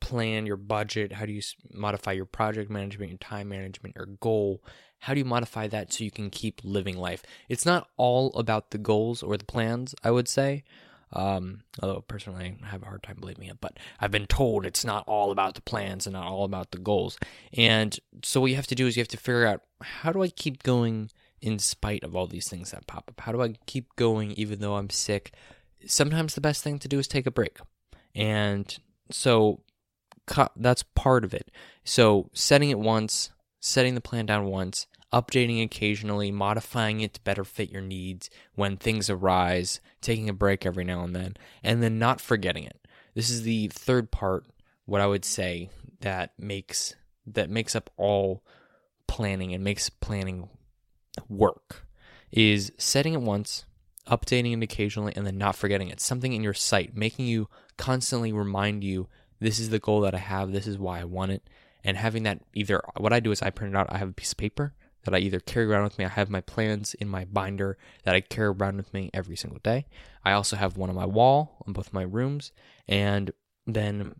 plan, 0.00 0.46
your 0.46 0.56
budget? 0.56 1.12
How 1.12 1.26
do 1.26 1.32
you 1.32 1.42
modify 1.72 2.12
your 2.12 2.26
project 2.26 2.70
management, 2.70 3.10
your 3.10 3.18
time 3.18 3.48
management, 3.48 3.96
your 3.96 4.06
goal? 4.06 4.62
How 5.00 5.14
do 5.14 5.18
you 5.18 5.24
modify 5.24 5.68
that 5.68 5.92
so 5.92 6.02
you 6.02 6.10
can 6.10 6.30
keep 6.30 6.60
living 6.64 6.96
life? 6.96 7.22
It's 7.48 7.66
not 7.66 7.88
all 7.96 8.32
about 8.34 8.70
the 8.70 8.78
goals 8.78 9.22
or 9.22 9.36
the 9.36 9.44
plans, 9.44 9.94
I 10.02 10.10
would 10.10 10.28
say. 10.28 10.64
Um, 11.12 11.60
although 11.80 12.00
personally, 12.00 12.56
I 12.64 12.66
have 12.68 12.82
a 12.82 12.86
hard 12.86 13.04
time 13.04 13.18
believing 13.20 13.46
it, 13.46 13.60
but 13.60 13.78
I've 14.00 14.10
been 14.10 14.26
told 14.26 14.66
it's 14.66 14.84
not 14.84 15.04
all 15.06 15.30
about 15.30 15.54
the 15.54 15.60
plans 15.60 16.06
and 16.06 16.14
not 16.14 16.26
all 16.26 16.44
about 16.44 16.72
the 16.72 16.78
goals. 16.78 17.18
And 17.52 17.96
so, 18.24 18.40
what 18.40 18.50
you 18.50 18.56
have 18.56 18.66
to 18.68 18.74
do 18.74 18.86
is 18.86 18.96
you 18.96 19.00
have 19.00 19.08
to 19.08 19.16
figure 19.16 19.46
out 19.46 19.62
how 19.80 20.10
do 20.10 20.22
I 20.22 20.28
keep 20.28 20.64
going 20.64 21.10
in 21.44 21.58
spite 21.58 22.02
of 22.02 22.16
all 22.16 22.26
these 22.26 22.48
things 22.48 22.70
that 22.70 22.86
pop 22.86 23.04
up? 23.08 23.20
How 23.20 23.32
do 23.32 23.42
I 23.42 23.54
keep 23.66 23.94
going 23.96 24.32
even 24.32 24.60
though 24.60 24.76
I'm 24.76 24.90
sick? 24.90 25.34
Sometimes 25.86 26.34
the 26.34 26.40
best 26.40 26.64
thing 26.64 26.78
to 26.78 26.88
do 26.88 26.98
is 26.98 27.06
take 27.06 27.26
a 27.26 27.30
break. 27.30 27.58
And 28.14 28.76
so, 29.10 29.60
that's 30.56 30.82
part 30.94 31.24
of 31.24 31.34
it. 31.34 31.50
So 31.84 32.30
setting 32.32 32.70
it 32.70 32.78
once, 32.78 33.30
setting 33.60 33.94
the 33.94 34.00
plan 34.00 34.24
down 34.24 34.46
once, 34.46 34.86
updating 35.12 35.62
occasionally, 35.62 36.30
modifying 36.32 37.00
it 37.00 37.14
to 37.14 37.20
better 37.20 37.44
fit 37.44 37.70
your 37.70 37.82
needs 37.82 38.30
when 38.54 38.78
things 38.78 39.10
arise, 39.10 39.80
taking 40.00 40.30
a 40.30 40.32
break 40.32 40.64
every 40.64 40.84
now 40.84 41.04
and 41.04 41.14
then, 41.14 41.36
and 41.62 41.82
then 41.82 41.98
not 41.98 42.22
forgetting 42.22 42.64
it. 42.64 42.88
This 43.14 43.28
is 43.28 43.42
the 43.42 43.68
third 43.68 44.10
part, 44.10 44.46
what 44.86 45.02
I 45.02 45.06
would 45.06 45.24
say 45.24 45.68
that 46.00 46.32
makes 46.38 46.94
that 47.26 47.48
makes 47.50 47.76
up 47.76 47.90
all 47.96 48.42
planning 49.06 49.54
and 49.54 49.62
makes 49.62 49.88
planning 49.88 50.48
work 51.28 51.86
is 52.30 52.72
setting 52.78 53.14
it 53.14 53.20
once, 53.20 53.64
updating 54.08 54.56
it 54.56 54.62
occasionally, 54.62 55.12
and 55.16 55.26
then 55.26 55.38
not 55.38 55.56
forgetting 55.56 55.88
it. 55.88 56.00
Something 56.00 56.32
in 56.32 56.42
your 56.42 56.54
sight, 56.54 56.96
making 56.96 57.26
you 57.26 57.48
constantly 57.76 58.32
remind 58.32 58.84
you 58.84 59.08
this 59.40 59.58
is 59.58 59.70
the 59.70 59.78
goal 59.78 60.00
that 60.02 60.14
I 60.14 60.18
have, 60.18 60.52
this 60.52 60.66
is 60.66 60.78
why 60.78 61.00
I 61.00 61.04
want 61.04 61.32
it. 61.32 61.48
And 61.82 61.96
having 61.96 62.22
that 62.22 62.40
either, 62.54 62.80
what 62.96 63.12
I 63.12 63.20
do 63.20 63.30
is 63.30 63.42
I 63.42 63.50
print 63.50 63.74
it 63.74 63.76
out, 63.76 63.92
I 63.92 63.98
have 63.98 64.08
a 64.08 64.14
piece 64.14 64.32
of 64.32 64.38
paper 64.38 64.74
that 65.04 65.14
I 65.14 65.18
either 65.18 65.40
carry 65.40 65.66
around 65.66 65.84
with 65.84 65.98
me. 65.98 66.04
I 66.04 66.08
have 66.08 66.30
my 66.30 66.40
plans 66.40 66.94
in 66.94 67.08
my 67.08 67.24
binder 67.26 67.76
that 68.04 68.14
I 68.14 68.20
carry 68.20 68.48
around 68.48 68.78
with 68.78 68.92
me 68.94 69.10
every 69.12 69.36
single 69.36 69.60
day. 69.62 69.86
I 70.24 70.32
also 70.32 70.56
have 70.56 70.76
one 70.76 70.88
on 70.88 70.96
my 70.96 71.06
wall 71.06 71.62
on 71.66 71.72
both 71.72 71.92
my 71.92 72.02
rooms. 72.02 72.52
And 72.88 73.32
then 73.66 74.14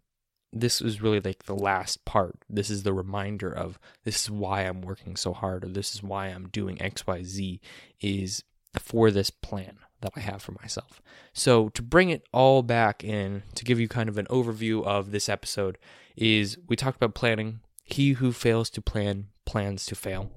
this 0.54 0.80
is 0.80 1.02
really 1.02 1.20
like 1.20 1.44
the 1.44 1.54
last 1.54 2.04
part. 2.04 2.38
This 2.48 2.70
is 2.70 2.84
the 2.84 2.92
reminder 2.92 3.52
of 3.52 3.78
this 4.04 4.22
is 4.22 4.30
why 4.30 4.62
I'm 4.62 4.80
working 4.80 5.16
so 5.16 5.32
hard, 5.32 5.64
or 5.64 5.68
this 5.68 5.94
is 5.94 6.02
why 6.02 6.28
I'm 6.28 6.48
doing 6.48 6.76
XYZ, 6.76 7.58
is 8.00 8.44
for 8.78 9.10
this 9.10 9.30
plan 9.30 9.78
that 10.00 10.12
I 10.14 10.20
have 10.20 10.42
for 10.42 10.52
myself. 10.52 11.02
So, 11.32 11.68
to 11.70 11.82
bring 11.82 12.10
it 12.10 12.22
all 12.32 12.62
back 12.62 13.02
in, 13.02 13.42
to 13.56 13.64
give 13.64 13.80
you 13.80 13.88
kind 13.88 14.08
of 14.08 14.16
an 14.16 14.26
overview 14.26 14.84
of 14.84 15.10
this 15.10 15.28
episode, 15.28 15.76
is 16.16 16.56
we 16.68 16.76
talked 16.76 16.96
about 16.96 17.14
planning. 17.14 17.60
He 17.82 18.12
who 18.12 18.32
fails 18.32 18.70
to 18.70 18.80
plan 18.80 19.26
plans 19.44 19.84
to 19.86 19.94
fail 19.94 20.30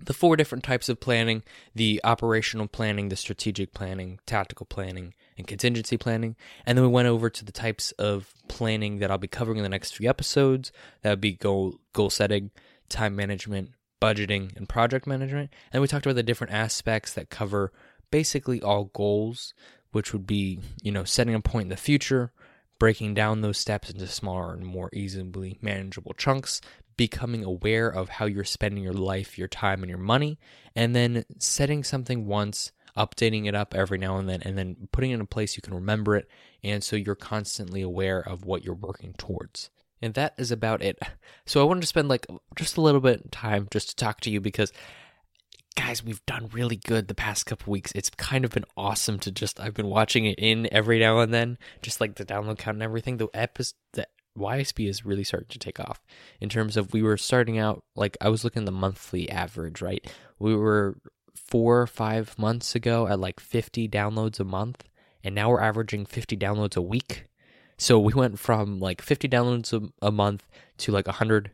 the 0.00 0.14
four 0.14 0.36
different 0.36 0.64
types 0.64 0.88
of 0.88 1.00
planning 1.00 1.42
the 1.74 2.00
operational 2.04 2.66
planning, 2.66 3.08
the 3.08 3.16
strategic 3.16 3.72
planning, 3.74 4.18
tactical 4.26 4.66
planning, 4.66 5.14
and 5.36 5.46
contingency 5.46 5.96
planning. 5.96 6.36
And 6.66 6.76
then 6.76 6.84
we 6.84 6.90
went 6.90 7.08
over 7.08 7.30
to 7.30 7.44
the 7.44 7.52
types 7.52 7.92
of 7.92 8.32
planning 8.48 8.98
that 8.98 9.10
I'll 9.10 9.18
be 9.18 9.28
covering 9.28 9.58
in 9.58 9.62
the 9.62 9.68
next 9.68 9.96
few 9.96 10.08
episodes. 10.08 10.72
That 11.02 11.10
would 11.10 11.20
be 11.20 11.32
goal, 11.32 11.78
goal 11.92 12.10
setting, 12.10 12.50
time 12.88 13.16
management, 13.16 13.70
budgeting, 14.00 14.56
and 14.56 14.68
project 14.68 15.06
management. 15.06 15.52
And 15.72 15.80
we 15.80 15.88
talked 15.88 16.06
about 16.06 16.16
the 16.16 16.22
different 16.22 16.52
aspects 16.52 17.14
that 17.14 17.30
cover 17.30 17.72
basically 18.10 18.62
all 18.62 18.84
goals, 18.86 19.54
which 19.92 20.12
would 20.12 20.26
be, 20.26 20.60
you 20.82 20.92
know, 20.92 21.04
setting 21.04 21.34
a 21.34 21.40
point 21.40 21.66
in 21.66 21.70
the 21.70 21.76
future, 21.76 22.32
breaking 22.78 23.14
down 23.14 23.40
those 23.40 23.58
steps 23.58 23.90
into 23.90 24.06
smaller 24.06 24.52
and 24.52 24.64
more 24.64 24.90
easily 24.92 25.58
manageable 25.60 26.14
chunks, 26.14 26.60
becoming 26.98 27.44
aware 27.44 27.88
of 27.88 28.10
how 28.10 28.26
you're 28.26 28.44
spending 28.44 28.84
your 28.84 28.92
life, 28.92 29.38
your 29.38 29.48
time, 29.48 29.82
and 29.82 29.88
your 29.88 29.98
money, 29.98 30.38
and 30.76 30.94
then 30.94 31.24
setting 31.38 31.82
something 31.82 32.26
once, 32.26 32.72
updating 32.94 33.46
it 33.46 33.54
up 33.54 33.74
every 33.74 33.96
now 33.96 34.18
and 34.18 34.28
then, 34.28 34.42
and 34.42 34.58
then 34.58 34.88
putting 34.92 35.12
it 35.12 35.14
in 35.14 35.22
a 35.22 35.26
place 35.26 35.56
you 35.56 35.62
can 35.62 35.72
remember 35.72 36.16
it. 36.16 36.28
And 36.62 36.84
so 36.84 36.96
you're 36.96 37.14
constantly 37.14 37.80
aware 37.80 38.20
of 38.20 38.44
what 38.44 38.64
you're 38.64 38.74
working 38.74 39.14
towards. 39.16 39.70
And 40.02 40.12
that 40.14 40.34
is 40.36 40.50
about 40.52 40.82
it. 40.82 40.98
So 41.46 41.62
I 41.62 41.64
wanted 41.64 41.80
to 41.80 41.86
spend 41.86 42.08
like 42.08 42.26
just 42.56 42.76
a 42.76 42.82
little 42.82 43.00
bit 43.00 43.24
of 43.24 43.30
time 43.30 43.68
just 43.70 43.88
to 43.88 43.96
talk 43.96 44.20
to 44.20 44.30
you 44.30 44.40
because 44.40 44.70
guys, 45.76 46.04
we've 46.04 46.24
done 46.26 46.48
really 46.52 46.76
good 46.76 47.06
the 47.06 47.14
past 47.14 47.46
couple 47.46 47.70
weeks. 47.72 47.92
It's 47.94 48.10
kind 48.10 48.44
of 48.44 48.50
been 48.50 48.64
awesome 48.76 49.18
to 49.20 49.30
just 49.30 49.60
I've 49.60 49.74
been 49.74 49.86
watching 49.86 50.24
it 50.24 50.38
in 50.38 50.68
every 50.72 50.98
now 50.98 51.20
and 51.20 51.32
then, 51.32 51.56
just 51.80 52.00
like 52.00 52.16
the 52.16 52.24
download 52.24 52.58
count 52.58 52.74
and 52.74 52.82
everything. 52.82 53.16
The 53.16 53.28
episode, 53.32 53.76
the 53.92 54.06
YSB 54.38 54.88
is 54.88 55.04
really 55.04 55.24
starting 55.24 55.48
to 55.50 55.58
take 55.58 55.80
off 55.80 56.00
in 56.40 56.48
terms 56.48 56.76
of 56.76 56.92
we 56.92 57.02
were 57.02 57.16
starting 57.16 57.58
out 57.58 57.82
like 57.96 58.16
I 58.20 58.28
was 58.28 58.44
looking 58.44 58.62
at 58.62 58.66
the 58.66 58.72
monthly 58.72 59.30
average, 59.30 59.82
right? 59.82 60.04
We 60.38 60.54
were 60.54 60.98
four 61.34 61.80
or 61.80 61.86
five 61.86 62.38
months 62.38 62.74
ago 62.74 63.06
at 63.06 63.20
like 63.20 63.40
50 63.40 63.88
downloads 63.88 64.40
a 64.40 64.44
month, 64.44 64.84
and 65.24 65.34
now 65.34 65.50
we're 65.50 65.60
averaging 65.60 66.06
50 66.06 66.36
downloads 66.36 66.76
a 66.76 66.82
week. 66.82 67.26
So 67.76 67.98
we 67.98 68.12
went 68.12 68.38
from 68.38 68.80
like 68.80 69.00
50 69.02 69.28
downloads 69.28 69.72
a, 69.72 70.06
a 70.06 70.10
month 70.10 70.48
to 70.78 70.92
like 70.92 71.06
100 71.06 71.52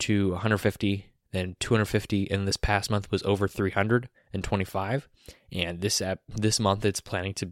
to 0.00 0.30
150 0.30 1.06
then 1.32 1.56
250 1.60 2.30
and 2.30 2.46
this 2.46 2.56
past 2.56 2.90
month 2.90 3.10
was 3.10 3.22
over 3.22 3.46
325 3.46 5.08
and 5.52 5.80
this 5.80 6.02
app 6.02 6.20
this 6.28 6.58
month 6.58 6.84
it's 6.84 7.00
planning 7.00 7.34
to 7.34 7.50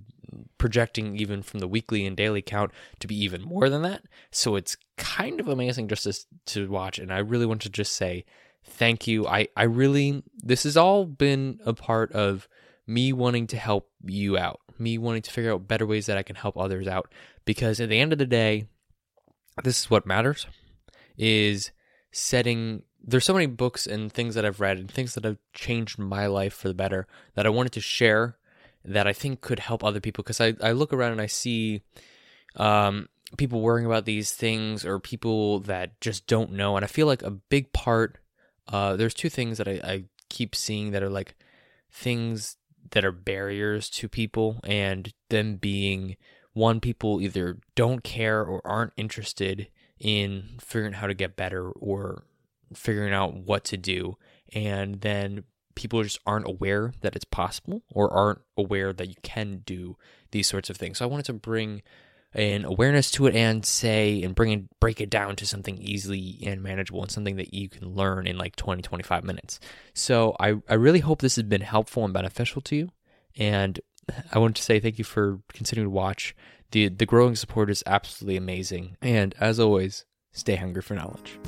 projecting 0.58 1.16
even 1.16 1.42
from 1.42 1.60
the 1.60 1.68
weekly 1.68 2.06
and 2.06 2.16
daily 2.16 2.42
count 2.42 2.72
to 3.00 3.06
be 3.06 3.16
even 3.22 3.42
more 3.42 3.68
than 3.68 3.82
that. 3.82 4.02
So 4.30 4.56
it's 4.56 4.76
kind 4.96 5.40
of 5.40 5.48
amazing 5.48 5.88
just 5.88 6.04
to, 6.04 6.26
to 6.46 6.70
watch. 6.70 6.98
And 6.98 7.12
i 7.12 7.18
really 7.18 7.46
want 7.46 7.62
to 7.62 7.70
just 7.70 7.92
say 7.92 8.24
thank 8.64 9.06
you. 9.06 9.26
I 9.26 9.48
i 9.56 9.64
really 9.64 10.22
this 10.36 10.64
has 10.64 10.76
all 10.76 11.04
been 11.04 11.60
a 11.64 11.72
part 11.72 12.12
of 12.12 12.48
me 12.86 13.12
wanting 13.12 13.46
to 13.48 13.56
help 13.56 13.90
you 14.04 14.38
out 14.38 14.60
me 14.78 14.96
wanting 14.96 15.22
to 15.22 15.30
figure 15.30 15.52
out 15.52 15.66
better 15.66 15.84
ways 15.84 16.06
that 16.06 16.16
i 16.16 16.22
can 16.22 16.36
help 16.36 16.56
others 16.56 16.86
out. 16.86 17.12
Because 17.44 17.80
at 17.80 17.88
the 17.88 17.98
end 17.98 18.12
of 18.12 18.18
the 18.18 18.26
day 18.26 18.66
this 19.64 19.80
is 19.80 19.90
what 19.90 20.06
matters 20.06 20.46
is 21.16 21.72
setting 22.12 22.82
there's 23.02 23.24
so 23.24 23.32
many 23.32 23.46
books 23.46 23.86
and 23.86 24.12
things 24.12 24.34
that 24.34 24.44
I've 24.44 24.60
read 24.60 24.76
and 24.76 24.90
things 24.90 25.14
that 25.14 25.24
have 25.24 25.38
changed 25.54 25.98
my 25.98 26.26
life 26.26 26.52
for 26.52 26.68
the 26.68 26.74
better 26.74 27.06
that 27.34 27.46
I 27.46 27.50
wanted 27.50 27.72
to 27.72 27.80
share 27.80 28.36
that 28.84 29.06
I 29.06 29.12
think 29.12 29.40
could 29.40 29.58
help 29.58 29.84
other 29.84 30.00
people 30.00 30.22
because 30.22 30.40
I, 30.40 30.54
I 30.62 30.72
look 30.72 30.92
around 30.92 31.12
and 31.12 31.20
I 31.20 31.26
see 31.26 31.82
um, 32.56 33.08
people 33.36 33.60
worrying 33.60 33.86
about 33.86 34.04
these 34.04 34.32
things 34.32 34.84
or 34.84 34.98
people 34.98 35.60
that 35.60 36.00
just 36.00 36.26
don't 36.26 36.52
know. 36.52 36.76
And 36.76 36.84
I 36.84 36.88
feel 36.88 37.06
like 37.06 37.22
a 37.22 37.30
big 37.30 37.72
part, 37.72 38.18
uh, 38.68 38.96
there's 38.96 39.14
two 39.14 39.28
things 39.28 39.58
that 39.58 39.68
I, 39.68 39.80
I 39.84 40.04
keep 40.28 40.54
seeing 40.54 40.92
that 40.92 41.02
are 41.02 41.10
like 41.10 41.36
things 41.90 42.56
that 42.90 43.04
are 43.04 43.12
barriers 43.12 43.90
to 43.90 44.08
people 44.08 44.60
and 44.64 45.12
them 45.28 45.56
being 45.56 46.16
one, 46.52 46.80
people 46.80 47.20
either 47.20 47.58
don't 47.74 48.02
care 48.02 48.42
or 48.42 48.66
aren't 48.66 48.92
interested 48.96 49.68
in 50.00 50.56
figuring 50.60 50.94
out 50.94 51.00
how 51.00 51.06
to 51.06 51.14
get 51.14 51.36
better 51.36 51.70
or 51.70 52.24
figuring 52.74 53.12
out 53.12 53.34
what 53.34 53.64
to 53.64 53.76
do 53.76 54.16
and 54.52 55.00
then 55.00 55.44
people 55.78 56.02
just 56.02 56.18
aren't 56.26 56.48
aware 56.48 56.92
that 57.02 57.14
it's 57.14 57.24
possible 57.24 57.82
or 57.92 58.12
aren't 58.12 58.40
aware 58.56 58.92
that 58.92 59.08
you 59.08 59.14
can 59.22 59.62
do 59.64 59.96
these 60.32 60.48
sorts 60.48 60.68
of 60.68 60.76
things. 60.76 60.98
So 60.98 61.04
I 61.04 61.08
wanted 61.08 61.26
to 61.26 61.32
bring 61.32 61.82
an 62.34 62.64
awareness 62.64 63.12
to 63.12 63.26
it 63.26 63.36
and 63.36 63.64
say 63.64 64.20
and 64.22 64.34
bring 64.34 64.50
it 64.50 64.80
break 64.80 65.00
it 65.00 65.08
down 65.08 65.36
to 65.36 65.46
something 65.46 65.78
easily 65.78 66.40
and 66.44 66.62
manageable 66.62 67.00
and 67.00 67.10
something 67.10 67.36
that 67.36 67.54
you 67.54 67.68
can 67.68 67.94
learn 67.94 68.26
in 68.26 68.36
like 68.36 68.56
20 68.56 68.82
25 68.82 69.22
minutes. 69.22 69.60
So 69.94 70.36
I 70.40 70.56
I 70.68 70.74
really 70.74 70.98
hope 70.98 71.22
this 71.22 71.36
has 71.36 71.44
been 71.44 71.60
helpful 71.60 72.04
and 72.04 72.12
beneficial 72.12 72.60
to 72.62 72.76
you 72.76 72.90
and 73.36 73.80
I 74.32 74.40
want 74.40 74.56
to 74.56 74.62
say 74.62 74.80
thank 74.80 74.98
you 74.98 75.04
for 75.04 75.38
continuing 75.52 75.86
to 75.86 75.94
watch. 75.94 76.34
The 76.72 76.88
the 76.88 77.06
growing 77.06 77.36
support 77.36 77.70
is 77.70 77.84
absolutely 77.86 78.36
amazing 78.36 78.96
and 79.00 79.34
as 79.38 79.60
always, 79.60 80.04
stay 80.32 80.56
hungry 80.56 80.82
for 80.82 80.94
knowledge. 80.94 81.38